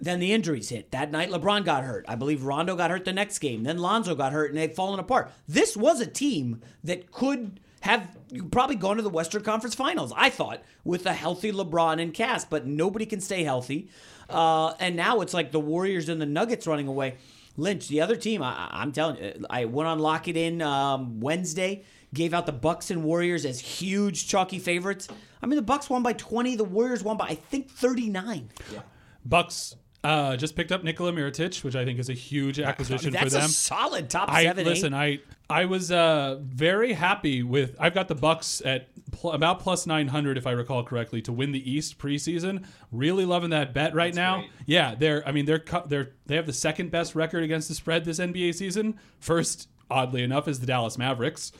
[0.00, 0.92] Then the injuries hit.
[0.92, 2.04] That night, LeBron got hurt.
[2.08, 3.64] I believe Rondo got hurt the next game.
[3.64, 5.32] Then Lonzo got hurt, and they've fallen apart.
[5.48, 8.16] This was a team that could have
[8.52, 10.12] probably gone to the Western Conference Finals.
[10.16, 13.88] I thought with a healthy LeBron and cast, but nobody can stay healthy.
[14.28, 17.16] Uh, and now it's like the Warriors and the Nuggets running away.
[17.56, 21.18] Lynch, the other team, I, I'm telling you, I went on Lock It In um,
[21.18, 25.08] Wednesday, gave out the Bucks and Warriors as huge chalky favorites.
[25.42, 28.50] I mean, the Bucks won by 20, the Warriors won by I think 39.
[28.72, 28.80] Yeah.
[29.24, 33.32] Bucks uh, just picked up Nikola Mirotic, which I think is a huge acquisition That's
[33.32, 33.50] for a them.
[33.50, 34.64] solid top I seven.
[34.64, 34.94] listen.
[34.94, 35.24] eight.
[35.50, 37.74] I I was uh, very happy with.
[37.80, 41.32] I've got the Bucks at pl- about plus nine hundred, if I recall correctly, to
[41.32, 42.64] win the East preseason.
[42.92, 44.38] Really loving that bet right now.
[44.40, 44.50] great.
[44.66, 45.26] Yeah, they're.
[45.26, 48.18] I mean, they're cu- they're they have the second best record against the spread this
[48.20, 48.98] NBA season.
[49.20, 51.50] First, oddly enough, is the Dallas Mavericks.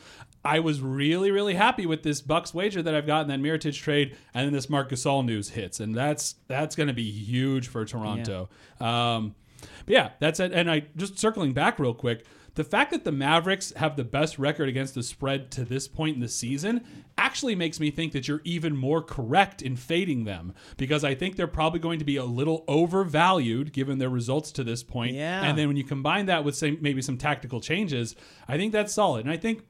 [0.48, 4.16] I was really, really happy with this Bucks wager that I've gotten that Mirotic trade,
[4.32, 7.84] and then this Marc Gasol news hits, and that's that's going to be huge for
[7.84, 8.48] Toronto.
[8.80, 9.34] Um,
[9.84, 10.52] but yeah, that's it.
[10.52, 14.38] And I just circling back real quick, the fact that the Mavericks have the best
[14.38, 16.82] record against the spread to this point in the season
[17.18, 21.37] actually makes me think that you're even more correct in fading them because I think
[21.37, 25.14] they're probably going to be a little overvalued given their results to this point.
[25.14, 25.42] Yeah.
[25.42, 28.16] And then when you combine that with say maybe some tactical changes,
[28.48, 29.26] I think that's solid.
[29.26, 29.62] And I think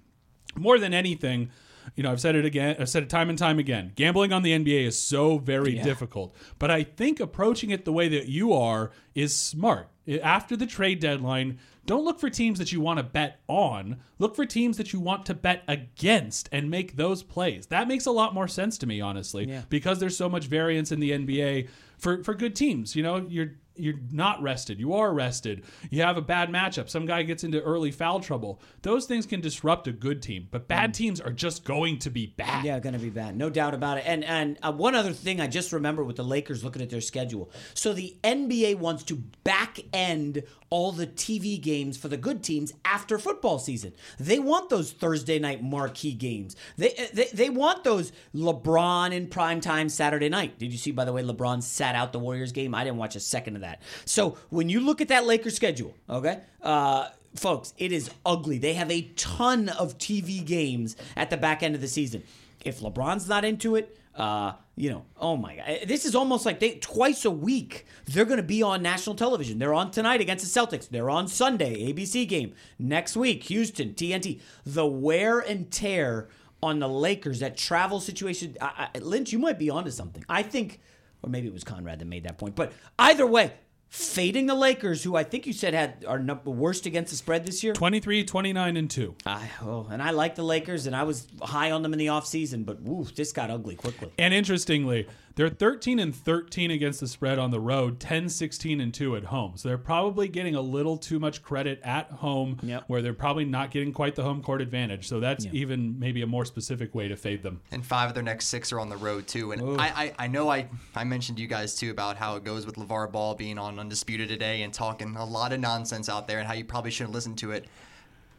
[0.56, 1.50] more than anything,
[1.96, 3.92] you know, I've said it again, I've said it time and time again.
[3.96, 6.34] Gambling on the NBA is so very difficult.
[6.58, 9.88] But I think approaching it the way that you are is smart.
[10.22, 13.96] After the trade deadline, don't look for teams that you want to bet on.
[14.18, 17.66] Look for teams that you want to bet against and make those plays.
[17.66, 19.62] That makes a lot more sense to me, honestly, Yeah.
[19.70, 22.94] because there's so much variance in the NBA for, for good teams.
[22.94, 24.78] You know, you're you're not rested.
[24.78, 25.64] You are rested.
[25.90, 26.88] You have a bad matchup.
[26.88, 28.60] Some guy gets into early foul trouble.
[28.82, 32.26] Those things can disrupt a good team, but bad teams are just going to be
[32.26, 32.64] bad.
[32.64, 34.04] Yeah, going to be bad, no doubt about it.
[34.06, 37.00] And and uh, one other thing I just remember with the Lakers looking at their
[37.00, 37.50] schedule.
[37.74, 42.74] So the NBA wants to back end all the TV games for the good teams
[42.84, 43.92] after football season.
[44.18, 46.56] They want those Thursday night marquee games.
[46.76, 50.58] They they, they want those LeBron in prime time Saturday night.
[50.58, 52.74] Did you see by the way LeBron sat out the Warriors game?
[52.74, 53.67] I didn't watch a second of that.
[54.04, 56.40] So when you look at that Lakers schedule, okay?
[56.62, 58.58] Uh folks, it is ugly.
[58.58, 62.22] They have a ton of TV games at the back end of the season.
[62.64, 66.58] If LeBron's not into it, uh, you know, oh my god, this is almost like
[66.58, 69.58] they twice a week they're going to be on national television.
[69.58, 70.88] They're on tonight against the Celtics.
[70.88, 74.40] They're on Sunday, ABC game next week, Houston, TNT.
[74.66, 76.28] The wear and tear
[76.60, 78.56] on the Lakers, that travel situation.
[78.60, 80.24] I, I, Lynch, you might be onto something.
[80.28, 80.80] I think,
[81.22, 82.54] or maybe it was Conrad that made that point.
[82.54, 83.52] But either way,
[83.88, 87.46] fading the Lakers, who I think you said had are num- worst against the spread
[87.46, 87.72] this year.
[87.72, 89.14] 23, 29, and 2.
[89.26, 92.06] I, oh, and I like the Lakers, and I was high on them in the
[92.06, 94.10] offseason, but woo, this got ugly quickly.
[94.18, 95.06] And interestingly,
[95.38, 99.26] they're 13 and 13 against the spread on the road, 10, 16, and 2 at
[99.26, 99.52] home.
[99.54, 102.84] So they're probably getting a little too much credit at home, Yep.
[102.88, 105.06] where they're probably not getting quite the home court advantage.
[105.06, 107.60] So that's even maybe a more specific way to fade them.
[107.70, 109.52] And five of their next six are on the road too.
[109.52, 112.66] And I, I, I know I, I mentioned you guys too about how it goes
[112.66, 116.40] with LeVar Ball being on Undisputed today and talking a lot of nonsense out there
[116.40, 117.66] and how you probably shouldn't listen to it.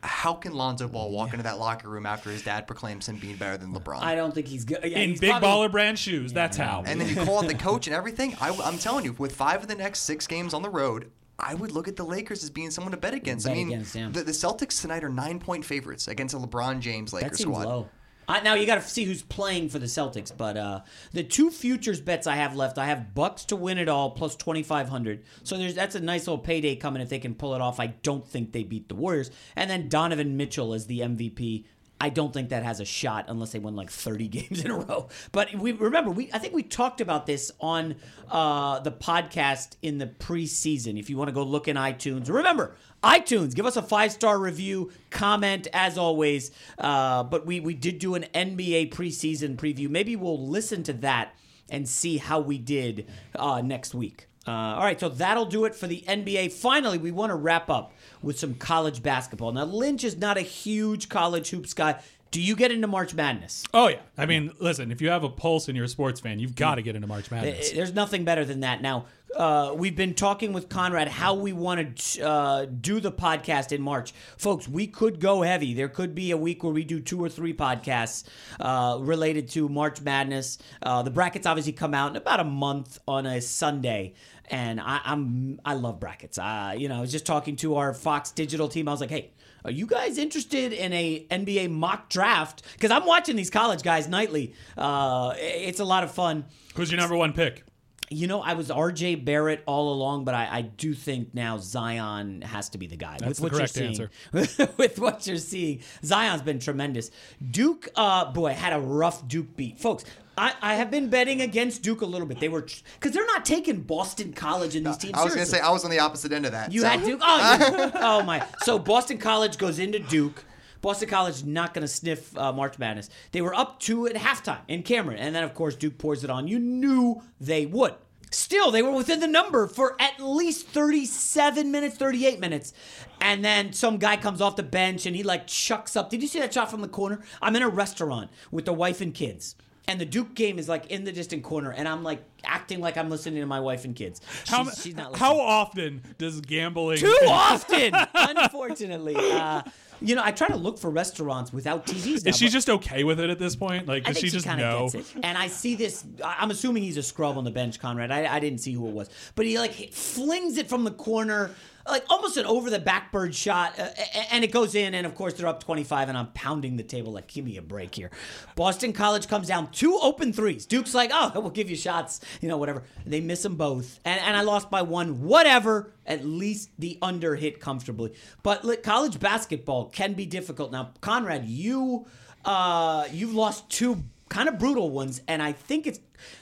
[0.02, 3.36] How can Lonzo Ball walk into that locker room after his dad proclaims him being
[3.36, 4.02] better than LeBron?
[4.02, 4.80] I don't think he's good.
[4.84, 6.84] Yeah, In he's big probably- baller brand shoes, that's how.
[6.86, 8.36] and then you call out the coach and everything.
[8.40, 11.54] I, am telling you, with five of the next six games on the road, I
[11.54, 13.48] would look at the Lakers as being someone to bet against.
[13.48, 17.12] I mean, against, the, the Celtics tonight are nine point favorites against a LeBron James
[17.12, 17.66] That Lakers squad.
[17.66, 17.90] low.
[18.30, 21.50] I, now you got to see who's playing for the Celtics, but uh, the two
[21.50, 24.88] futures bets I have left, I have Bucks to win it all plus twenty five
[24.88, 25.24] hundred.
[25.44, 27.80] So there's that's a nice little payday coming if they can pull it off.
[27.80, 31.66] I don't think they beat the Warriors, and then Donovan Mitchell as the MVP.
[32.02, 34.78] I don't think that has a shot unless they win like 30 games in a
[34.78, 35.10] row.
[35.32, 37.96] But we remember we I think we talked about this on
[38.30, 41.00] uh, the podcast in the preseason.
[41.00, 44.40] If you want to go look in iTunes, remember iTunes, give us a five star
[44.40, 46.52] review, comment as always.
[46.78, 49.90] Uh, but we we did do an NBA preseason preview.
[49.90, 51.36] Maybe we'll listen to that
[51.70, 54.29] and see how we did uh, next week.
[54.50, 56.52] Uh, all right, so that'll do it for the NBA.
[56.52, 59.52] Finally, we want to wrap up with some college basketball.
[59.52, 62.02] Now, Lynch is not a huge college hoops guy.
[62.32, 63.64] Do you get into March Madness?
[63.74, 64.02] oh, yeah.
[64.18, 66.76] I mean, listen, if you have a pulse and you're a sports fan, you've got
[66.76, 67.72] to get into March Madness.
[67.72, 68.84] There's nothing better than that.
[68.84, 73.72] Now, uh, we've been talking with Conrad how we want to uh, do the podcast
[73.72, 74.12] in March.
[74.38, 75.74] Folks, we could go heavy.
[75.74, 78.26] There could be a week where we do two or three podcasts
[78.60, 80.58] uh, related to March Madness.
[80.82, 84.14] Uh, the brackets obviously come out in about a month on a Sunday.
[84.50, 86.38] And I, I'm I love brackets.
[86.38, 88.88] Uh, you know, I was just talking to our Fox Digital team.
[88.88, 89.32] I was like, "Hey,
[89.66, 92.64] are you guys interested in a NBA mock draft?
[92.74, 94.54] Because I'm watching these college guys nightly.
[94.78, 96.46] Uh, it's a lot of fun.
[96.76, 97.64] Who's your number one pick?
[98.12, 99.16] You know, I was R.J.
[99.16, 103.18] Barrett all along, but I, I do think now Zion has to be the guy.
[103.20, 104.10] That's with the what correct you're
[104.58, 107.12] seeing, with what you're seeing, Zion's been tremendous.
[107.52, 110.06] Duke, uh, boy, had a rough Duke beat, folks.
[110.40, 112.40] I, I have been betting against Duke a little bit.
[112.40, 115.14] They were because they're not taking Boston College in these teams.
[115.16, 116.72] I was going to say I was on the opposite end of that.
[116.72, 117.20] You so- had Duke.
[117.22, 118.46] Oh, oh my!
[118.60, 120.46] So Boston College goes into Duke.
[120.80, 123.10] Boston College not going to sniff uh, March Madness.
[123.34, 126.30] They were up two at halftime in Cameron, and then of course Duke pours it
[126.30, 126.48] on.
[126.48, 127.96] You knew they would.
[128.32, 132.74] Still, they were within the number for at least 37 minutes, 38 minutes.
[133.20, 136.12] And then some guy comes off the bench and he like chucks up.
[136.12, 137.22] Did you see that shot from the corner?
[137.42, 139.56] I'm in a restaurant with the wife and kids.
[139.90, 142.96] And the Duke game is like in the distant corner, and I'm like acting like
[142.96, 144.22] I'm listening to my wife and kids.
[144.44, 145.28] She's, How, she's not listening.
[145.28, 147.00] how often does gambling?
[147.00, 149.16] Too often, unfortunately.
[149.18, 149.64] Uh,
[150.02, 152.24] you know, I try to look for restaurants without TVs.
[152.24, 153.88] Now, Is she just okay with it at this point?
[153.88, 154.86] Like, does she she just kind know?
[154.86, 155.18] of gets it.
[155.24, 156.06] And I see this.
[156.24, 158.12] I'm assuming he's a scrub on the bench, Conrad.
[158.12, 161.52] I, I didn't see who it was, but he like flings it from the corner,
[161.90, 163.90] like almost an over the backbird shot, uh,
[164.32, 164.94] and it goes in.
[164.94, 167.62] And of course, they're up 25, and I'm pounding the table like, give me a
[167.62, 168.12] break here.
[168.56, 170.66] Boston College comes down two open threes.
[170.66, 172.84] Duke's like, oh, we'll give you shots, you know, whatever.
[173.06, 175.22] They miss them both, and, and I lost by one.
[175.24, 175.94] Whatever.
[176.06, 178.14] At least the under hit comfortably.
[178.42, 180.72] But college basketball can be difficult.
[180.72, 182.08] Now, Conrad, you
[182.46, 186.00] uh, you've lost two kind of brutal ones, and I think it's.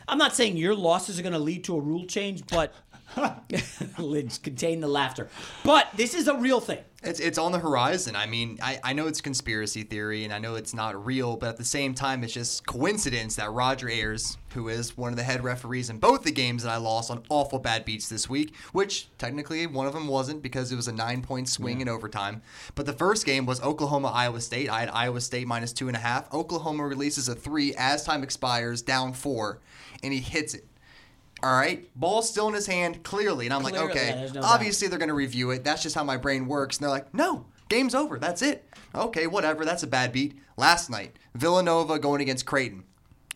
[0.07, 2.73] I'm not saying your losses are going to lead to a rule change, but
[3.97, 5.29] Lynch contain the laughter.
[5.63, 6.79] But this is a real thing.
[7.03, 8.15] It's it's on the horizon.
[8.15, 11.49] I mean, I, I know it's conspiracy theory and I know it's not real, but
[11.49, 15.23] at the same time, it's just coincidence that Roger Ayers, who is one of the
[15.23, 18.55] head referees in both the games that I lost on awful bad beats this week,
[18.71, 22.41] which technically one of them wasn't because it was a nine point swing in overtime.
[22.73, 24.69] But the first game was Oklahoma Iowa State.
[24.69, 26.33] I had Iowa State minus two and a half.
[26.33, 29.59] Oklahoma releases a three as time expires, down four,
[30.01, 30.66] and he hits it.
[31.43, 34.43] All right, ball's still in his hand, clearly, and I'm Clearly, like, okay, no doubt.
[34.43, 35.63] obviously they're going to review it.
[35.63, 36.77] That's just how my brain works.
[36.77, 38.17] And they're like, no, game's over.
[38.17, 38.67] That's it.
[38.95, 39.63] Okay, whatever.
[39.63, 40.35] That's a bad beat.
[40.57, 42.83] Last night, Villanova going against Creighton.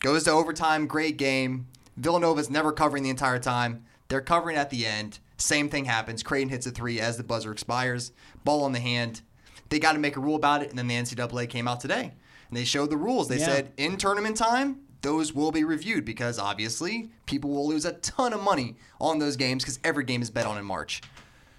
[0.00, 0.88] Goes to overtime.
[0.88, 1.68] Great game.
[1.96, 3.84] Villanova's never covering the entire time.
[4.08, 5.20] They're covering at the end.
[5.36, 6.24] Same thing happens.
[6.24, 8.10] Creighton hits a three as the buzzer expires.
[8.44, 9.22] Ball on the hand.
[9.68, 10.70] They got to make a rule about it.
[10.70, 12.12] And then the NCAA came out today.
[12.48, 13.28] And they showed the rules.
[13.28, 13.46] They Yeah.
[13.46, 18.32] said in tournament time, those will be reviewed because obviously people will lose a ton
[18.32, 21.02] of money on those games because every game is bet on in March.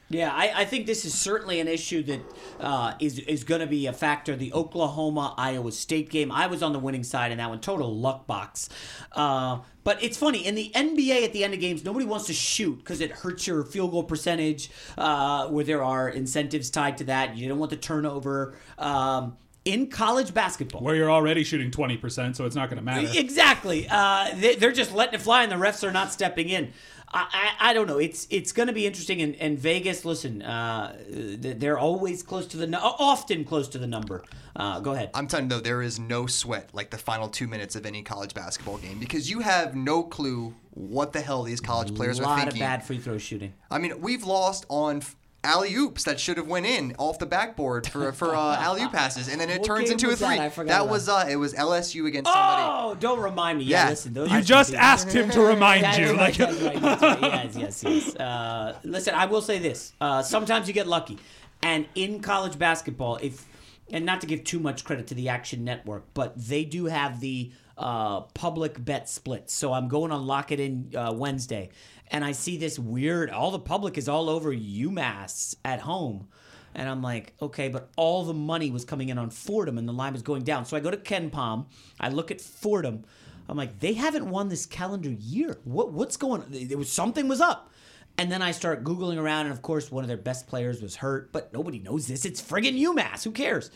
[0.10, 2.22] Yeah, I, I think this is certainly an issue that
[2.60, 4.36] uh, is is going to be a factor.
[4.36, 7.96] The Oklahoma Iowa State game, I was on the winning side in that one, total
[7.96, 8.70] luck box.
[9.12, 12.34] Uh, but it's funny in the NBA at the end of games, nobody wants to
[12.34, 14.70] shoot because it hurts your field goal percentage.
[14.98, 18.56] Uh, where there are incentives tied to that, you don't want the turnover.
[18.78, 23.08] Um, in college basketball, Where you're already shooting 20%, so it's not going to matter.
[23.14, 23.88] Exactly.
[23.90, 26.74] Uh, they, they're just letting it fly, and the refs are not stepping in.
[27.14, 27.28] I,
[27.60, 28.00] I, I don't know.
[28.00, 29.22] It's it's going to be interesting.
[29.22, 33.88] And, and Vegas, listen, uh, they're always close to the nu- often close to the
[33.88, 34.24] number.
[34.56, 35.12] Uh, go ahead.
[35.14, 38.02] I'm telling you though, there is no sweat like the final two minutes of any
[38.02, 42.24] college basketball game because you have no clue what the hell these college players are
[42.24, 42.42] thinking.
[42.42, 43.54] a lot of bad free throw shooting.
[43.70, 45.02] I mean, we've lost on
[45.44, 48.92] alley oops that should have went in off the backboard for for uh, alley oop
[48.92, 50.36] passes, and then it What turns game into was a that?
[50.38, 50.46] three.
[50.46, 52.64] I forgot about was uh, it was LSU against somebody.
[52.66, 53.66] Oh, don't remind me.
[53.66, 53.90] Yeah, Yeah.
[53.90, 54.14] listen.
[54.14, 56.16] Those You are just some asked him to remind That is you.
[56.18, 57.22] right, Like, that's right, that's right.
[57.56, 58.16] Yes, yes, yes.
[58.16, 59.94] Uh, listen, I will say this.
[60.00, 61.18] Uh, sometimes you get lucky.
[61.62, 63.46] And in college basketball, if
[63.92, 67.20] and not to give too much credit to the Action Network, but they do have
[67.20, 69.54] the uh, public bet splits.
[69.54, 71.70] So I'm going on Lock It In uh, Wednesday,
[72.14, 73.32] and I see this weird.
[73.32, 76.28] All the public is all over UMass at home.
[76.76, 79.94] And I'm like, okay, but all the money was coming in on Fordham and the
[79.94, 80.66] line was going down.
[80.66, 81.66] So I go to KenPom.
[82.00, 83.04] I look at Fordham.
[83.50, 85.60] I'm like, they haven't won this calendar year.
[85.66, 86.78] What what's going on?
[86.78, 87.72] Was something was up.
[88.18, 90.98] And then I start Googling around, and of course, one of their best players was
[90.98, 92.26] hurt, but nobody knows this.
[92.26, 93.24] It's friggin' UMass.
[93.24, 93.72] Who cares?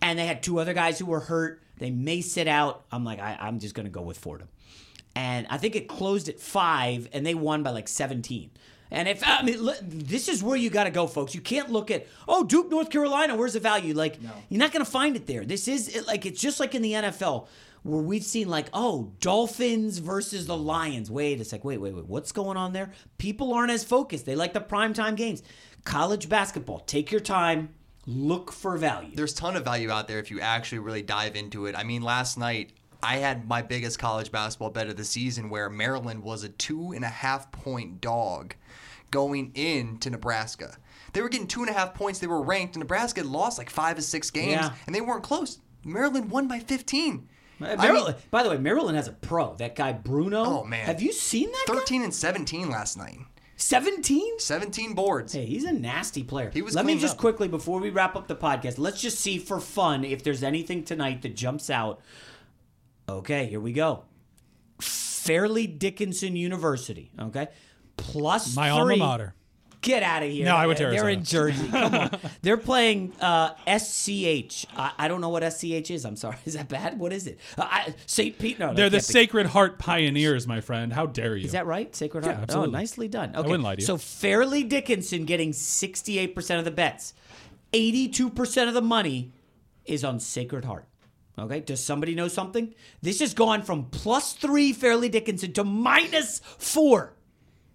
[0.00, 1.60] And they had two other guys who were hurt.
[1.78, 2.84] They may sit out.
[2.92, 4.48] I'm like, I, I'm just going to go with Fordham.
[5.20, 8.50] And I think it closed at five, and they won by like 17.
[8.90, 11.34] And if I mean, li- this is where you got to go, folks.
[11.34, 13.36] You can't look at oh Duke, North Carolina.
[13.36, 13.92] Where's the value?
[13.94, 15.44] Like you're not going to find it there.
[15.44, 17.48] This is like it's just like in the NFL
[17.82, 21.10] where we've seen like oh Dolphins versus the Lions.
[21.10, 22.06] Wait it's like Wait, wait, wait.
[22.06, 22.90] What's going on there?
[23.18, 24.24] People aren't as focused.
[24.24, 25.42] They like the primetime games.
[25.84, 26.80] College basketball.
[26.80, 27.68] Take your time.
[28.06, 29.14] Look for value.
[29.14, 31.76] There's a ton of value out there if you actually really dive into it.
[31.76, 32.72] I mean, last night
[33.02, 36.92] I had my biggest college basketball bet of the season where Maryland was a two
[36.92, 38.54] and a half point dog
[39.10, 40.76] going into Nebraska.
[41.12, 42.18] They were getting two and a half points.
[42.20, 42.76] They were ranked.
[42.76, 44.72] and Nebraska had lost like five or six games, Yeah.
[44.86, 45.58] and they weren't close.
[45.84, 47.28] Maryland won by 15.
[47.60, 49.54] Uh, I Maryland, mean, by the way, Maryland has a pro.
[49.56, 50.44] That guy Bruno.
[50.44, 50.86] Oh, man.
[50.86, 51.64] have you seen that?
[51.66, 51.74] guy?
[51.74, 53.18] 13 and 17 last night.
[53.56, 54.38] 17?
[54.38, 55.34] 17 boards.
[55.34, 56.50] Hey, he's a nasty player.
[56.52, 57.20] He was Let me just up.
[57.20, 60.82] quickly before we wrap up the podcast, let's just see for fun if there's anything
[60.84, 62.00] tonight that jumps out.
[63.18, 64.04] Okay, here we go.
[64.80, 67.10] Fairleigh Dickinson University.
[67.18, 67.48] Okay,
[67.96, 68.94] plus My three.
[68.94, 69.34] alma mater.
[69.82, 70.44] Get out of here.
[70.44, 71.66] No, I went to They're in Jersey.
[71.68, 72.10] Come on.
[72.42, 74.66] They're playing uh, SCH.
[74.76, 76.04] I, I don't know what SCH is.
[76.04, 76.36] I'm sorry.
[76.44, 76.98] Is that bad?
[76.98, 77.40] What is it?
[77.56, 78.38] Uh, I, St.
[78.38, 78.58] Pete.
[78.58, 79.00] No, They're the.
[79.00, 80.92] Sacred Heart Pioneers, my friend.
[80.92, 81.46] How dare you?
[81.46, 81.96] Is that right?
[81.96, 82.36] Sacred Heart.
[82.42, 82.68] absolutely.
[82.76, 83.30] Oh, nicely done.
[83.34, 83.40] Okay.
[83.48, 83.86] wouldn't lie to you.
[83.86, 87.14] So Fairleigh Dickinson getting 68% of the bets.
[87.72, 89.32] 82% of the money
[89.86, 90.84] is on Sacred Heart.
[91.40, 91.60] Okay.
[91.60, 92.74] Does somebody know something?
[93.02, 97.14] This has gone from plus three Fairleigh Dickinson to minus four.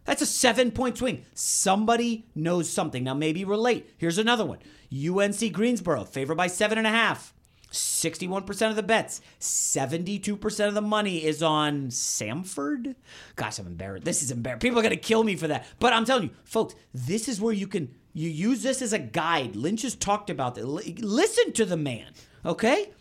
[0.06, 1.26] That's a seven point swing.
[1.34, 3.04] Somebody knows something.
[3.04, 3.90] Now, maybe relate.
[3.98, 4.60] Here's another one
[4.94, 7.34] UNC Greensboro, favored by seven and a half.
[7.72, 12.96] 61% of the bets, 72% of the money is on Samford.
[13.36, 14.06] Gosh, I'm embarrassed.
[14.06, 14.62] This is embarrassing.
[14.62, 15.66] People are going to kill me for that.
[15.80, 19.00] But I'm telling you, folks, this is where you can you use this as a
[19.00, 19.58] guide.
[19.58, 20.66] Lynch has talked about that.
[20.66, 22.14] Li- Listen to the man,
[22.46, 22.92] okay?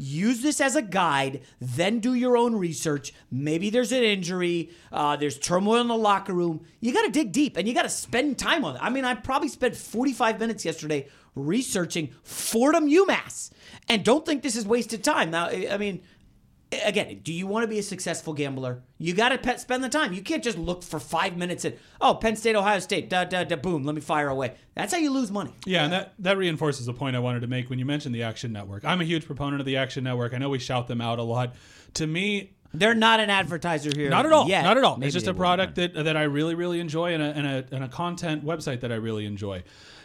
[0.00, 3.12] Use this as a guide, then do your own research.
[3.32, 6.64] Maybe there's an injury, uh, there's turmoil in the locker room.
[6.80, 8.82] You got to dig deep and you got to spend time on it.
[8.82, 13.50] I mean, I probably spent 45 minutes yesterday researching Fordham UMass.
[13.88, 15.32] And don't think this is wasted time.
[15.32, 16.00] Now, I I mean,
[16.84, 18.82] again, do you want to be a successful gambler?
[18.98, 20.12] You got to pe- spend the time.
[20.12, 23.44] You can't just look for five minutes at, oh, Penn State, Ohio State, da, da,
[23.44, 24.54] da, boom, let me fire away.
[24.74, 25.52] That's how you lose money.
[25.66, 28.22] Yeah, and that, that reinforces a point I wanted to make when you mentioned the
[28.22, 28.84] Action Network.
[28.84, 30.34] I'm a huge proponent of the Action Network.
[30.34, 31.54] I know we shout them out a lot.
[31.94, 34.10] To me, They're not an advertiser here.
[34.10, 34.46] Not at all.
[34.46, 34.62] yet.
[34.62, 34.96] Not at all.
[34.98, 37.64] Maybe it's just a product that that I really really enjoy and a, and a
[37.72, 39.62] and a content website that I really enjoy.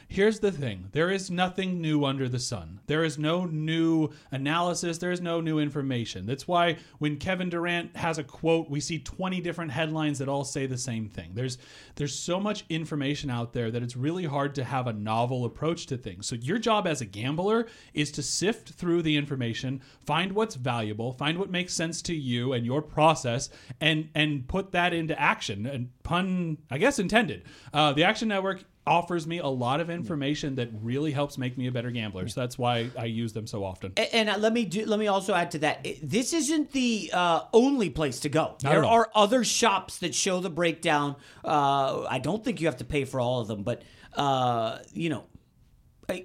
[0.08, 2.80] Here's the thing: there is nothing new under the sun.
[2.88, 4.98] There is no new analysis.
[4.98, 6.26] There is no new information.
[6.26, 10.44] That's why when Kevin Durant has a quote, we see 20 different headlines that all
[10.44, 11.32] say the same thing.
[11.34, 11.58] There's
[11.96, 15.86] there's so much information out there that it's really hard to have a novel approach
[15.88, 16.28] to things.
[16.28, 21.14] So your job as a gambler is to sift through the information, find what's valuable,
[21.14, 23.50] find what makes sense to you and your process,
[23.80, 25.66] and and put that into action.
[25.66, 27.44] And pun, I guess intended.
[27.74, 31.68] Uh, the Action Network offers me a lot of information that really helps make me
[31.68, 32.28] a better gambler.
[32.28, 33.94] So that's why I use them so often.
[33.98, 35.88] A- And uh, let me do, let me also add to that.
[36.02, 38.58] This isn't the uh, only place to go.
[38.62, 41.16] Not there are other shops that show the breakdown.
[41.46, 43.84] Uh, I don't think you have to pay for all of them, but
[44.16, 45.24] uh, you know,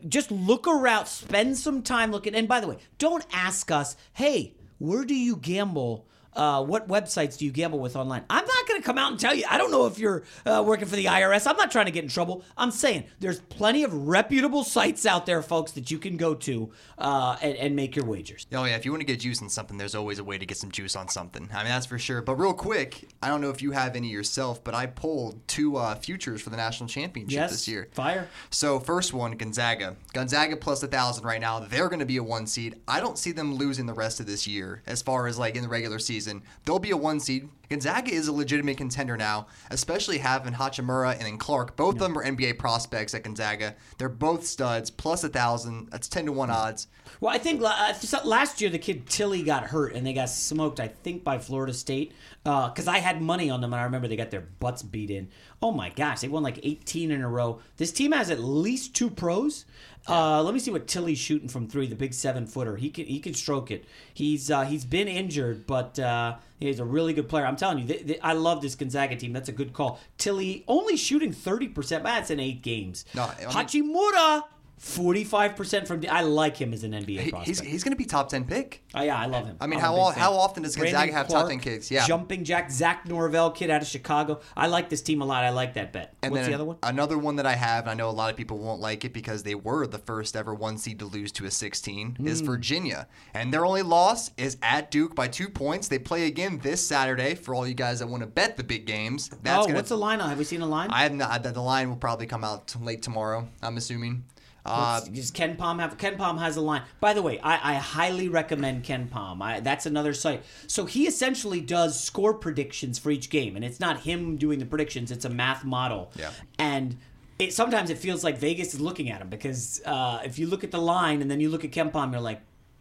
[0.09, 2.35] just look around, spend some time looking.
[2.35, 6.09] And by the way, don't ask us, hey, where do you gamble?
[6.39, 8.22] Uh, what websites do you gamble with online?
[8.30, 9.45] I'm not going to come out and tell you.
[9.51, 11.49] I don't know if you're uh, working for the IRS.
[11.49, 12.45] I'm not trying to get in trouble.
[12.57, 16.70] I'm saying there's plenty of reputable sites out there, folks, that you can go to
[16.97, 18.47] uh, and, and make your wagers.
[18.53, 20.47] Oh yeah, if you want to get juice on something, there's always a way to
[20.47, 21.49] get some juice on something.
[21.53, 22.22] I mean that's for sure.
[22.22, 25.76] But real quick, I don't know if you have any yourself, but I pulled two
[25.76, 27.89] uh, futures for the national championship Yes, this year.
[27.93, 28.28] fire.
[28.51, 29.97] So first one, Gonzaga.
[30.12, 31.59] Gonzaga plus a thousand right now.
[31.59, 32.76] They're going to be a one seed.
[32.86, 35.62] I don't see them losing the rest of this year as far as like in
[35.62, 36.28] the regular season.
[36.64, 37.49] They'll be a one seed.
[37.68, 41.76] Gonzaga is a legitimate contender now, especially having Hachimura and then Clarke.
[41.76, 43.74] Both of them are NBA prospects at Gonzaga.
[43.99, 44.91] They're both studs.
[44.91, 45.89] Plus a thousand.
[45.91, 46.87] That's ten to one odds.
[47.20, 50.81] Well, I think uh, last year the kid Tillie got hurt and they got smoked.
[50.81, 52.12] I think by Florida State
[52.43, 55.29] because I had money on them and I remember they got their butts beat in.
[55.61, 57.61] Oh my gosh, they won like 18 in a row.
[57.76, 59.66] This team has at least two pros.
[60.09, 61.87] Uh, let me see what Tillie's shooting from three.
[61.87, 62.77] The big seven footer.
[62.77, 63.85] He can he can stroke it.
[64.15, 67.47] He's uh, he's been injured, but uh, he's a really good player.
[67.47, 69.33] I'm telling you, I love this Gonzaga team.
[69.33, 70.01] That's a good call.
[70.17, 72.05] Tilly only shooting 30 percent.
[72.05, 73.05] That's in eight games.
[73.15, 74.45] No, I mean- Hachimura.
[74.81, 77.47] 45% from I like him as an NBA He- prospect.
[77.49, 78.83] he's he's going to be top ten pick.
[78.95, 79.57] Oh yeah, I love him.
[79.61, 80.20] I mean, I'm how big al- fan.
[80.22, 81.91] how often does Gonzaga Brandon have top 10 kids?
[81.91, 82.07] Yeah.
[82.07, 84.41] Jumping Jack, Zach Norvell, kid out of Chicago.
[84.57, 85.45] I like this team a lot.
[85.45, 86.14] I like that bet.
[86.22, 86.76] And What's the other one?
[86.83, 89.12] Another one that I have, and I know a lot of people won't like it
[89.12, 92.26] because they were the first ever one seed to lose to a 16, Hmm.
[92.26, 93.07] is Virginia.
[93.35, 95.89] And their only loss is at Duke by two points.
[95.89, 98.87] They play again this Saturday for all you guys that want to bet the big
[98.87, 99.29] games.
[99.43, 100.29] That's oh, gonna, what's the line on?
[100.31, 100.91] Have we seen a line?
[100.91, 104.24] I have not, the line will probably come out late tomorrow, I'm assuming.
[104.69, 105.97] Uh, Does KenPom have?
[105.97, 106.83] KenPom has a line.
[107.01, 109.43] By the way, I, I highly recommend KenPom.
[109.43, 110.45] I, that's another site.
[110.66, 114.66] So he essentially does score predictions for each game, and it's not him doing the
[114.66, 115.11] predictions.
[115.11, 116.12] It's a math model.
[116.16, 116.31] Yeah.
[116.59, 116.97] And
[117.39, 120.64] it sometimes it feels like Vegas is looking at him because uh, if you look
[120.64, 122.41] at the line and then you look at KenPom, you're like.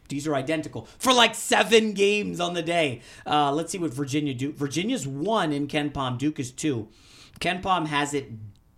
[0.09, 3.01] These are identical for like seven games on the day.
[3.25, 4.53] Uh, let's see what Virginia do.
[4.53, 6.17] Virginia's one in KenPom.
[6.17, 6.87] Duke is two.
[7.41, 8.31] KenPom has it.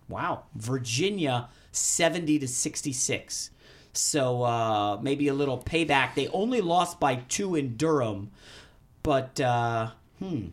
[0.07, 3.51] Wow, Virginia seventy to sixty six.
[3.93, 6.15] So uh, maybe a little payback.
[6.15, 8.31] They only lost by two in Durham,
[9.03, 9.91] but uh,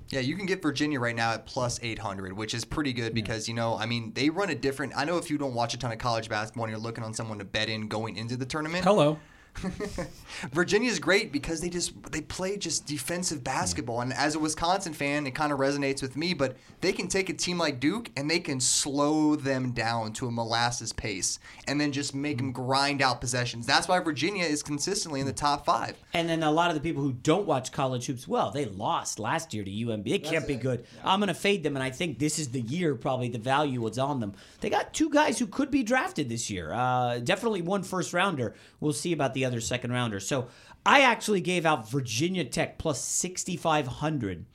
[0.08, 3.46] Yeah, you can get Virginia right now at plus 800, which is pretty good because,
[3.48, 4.94] you know, I mean, they run a different.
[4.96, 7.12] I know if you don't watch a ton of college basketball and you're looking on
[7.12, 9.18] someone to bet in going into the tournament, Hello.
[10.52, 15.26] Virginia's great because they just they play just defensive basketball, and as a Wisconsin fan,
[15.26, 16.34] it kind of resonates with me.
[16.34, 20.26] But they can take a team like Duke and they can slow them down to
[20.26, 23.66] a molasses pace, and then just make them grind out possessions.
[23.66, 25.96] That's why Virginia is consistently in the top five.
[26.12, 29.18] And then a lot of the people who don't watch college hoops, well, they lost
[29.18, 30.06] last year to UMB.
[30.06, 30.84] It can't be good.
[31.04, 33.80] I'm going to fade them, and I think this is the year probably the value
[33.80, 34.34] was on them.
[34.60, 36.72] They got two guys who could be drafted this year.
[36.72, 38.54] Uh, definitely one first rounder.
[38.80, 40.20] We'll see about the other second rounder.
[40.20, 40.48] So
[40.84, 44.46] I actually gave out Virginia Tech plus 6,500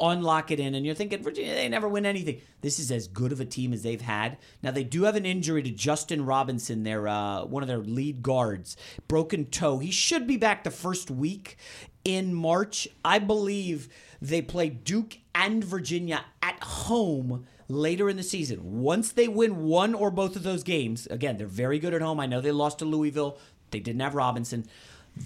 [0.00, 2.40] on Lock It In, and you're thinking, Virginia, they never win anything.
[2.60, 4.38] This is as good of a team as they've had.
[4.62, 8.22] Now, they do have an injury to Justin Robinson, their, uh, one of their lead
[8.22, 8.76] guards,
[9.08, 9.78] broken toe.
[9.78, 11.56] He should be back the first week
[12.04, 12.86] in March.
[13.04, 13.88] I believe
[14.22, 18.80] they play Duke and Virginia at home later in the season.
[18.80, 22.20] Once they win one or both of those games, again, they're very good at home.
[22.20, 23.38] I know they lost to Louisville,
[23.70, 24.66] they didn't have Robinson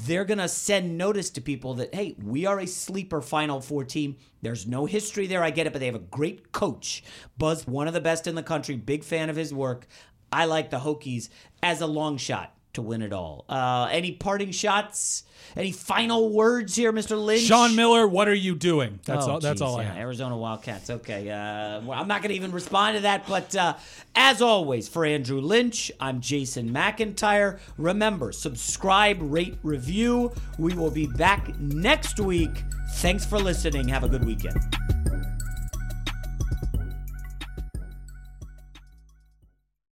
[0.07, 3.85] they're going to send notice to people that, hey, we are a sleeper Final Four
[3.85, 4.17] team.
[4.41, 5.43] There's no history there.
[5.43, 7.05] I get it, but they have a great coach.
[7.39, 9.87] Buzz, one of the best in the country, big fan of his work.
[10.33, 11.29] I like the Hokies
[11.63, 13.45] as a long shot to win it all.
[13.49, 15.25] Uh, any parting shots?
[15.57, 17.23] Any final words here, Mr.
[17.23, 17.43] Lynch?
[17.43, 19.01] Sean Miller, what are you doing?
[19.05, 19.41] That's Oh, all.
[19.41, 19.99] That's geez, all I yeah, have.
[19.99, 20.89] Arizona Wildcats.
[20.89, 21.29] Okay.
[21.31, 23.27] Uh, well, I'm not going to even respond to that.
[23.27, 23.75] But uh,
[24.15, 27.59] as always, for Andrew Lynch, I'm Jason McIntyre.
[27.77, 30.33] Remember, subscribe, rate, review.
[30.59, 32.63] We will be back next week.
[32.95, 33.89] Thanks for listening.
[33.89, 34.59] Have a good weekend.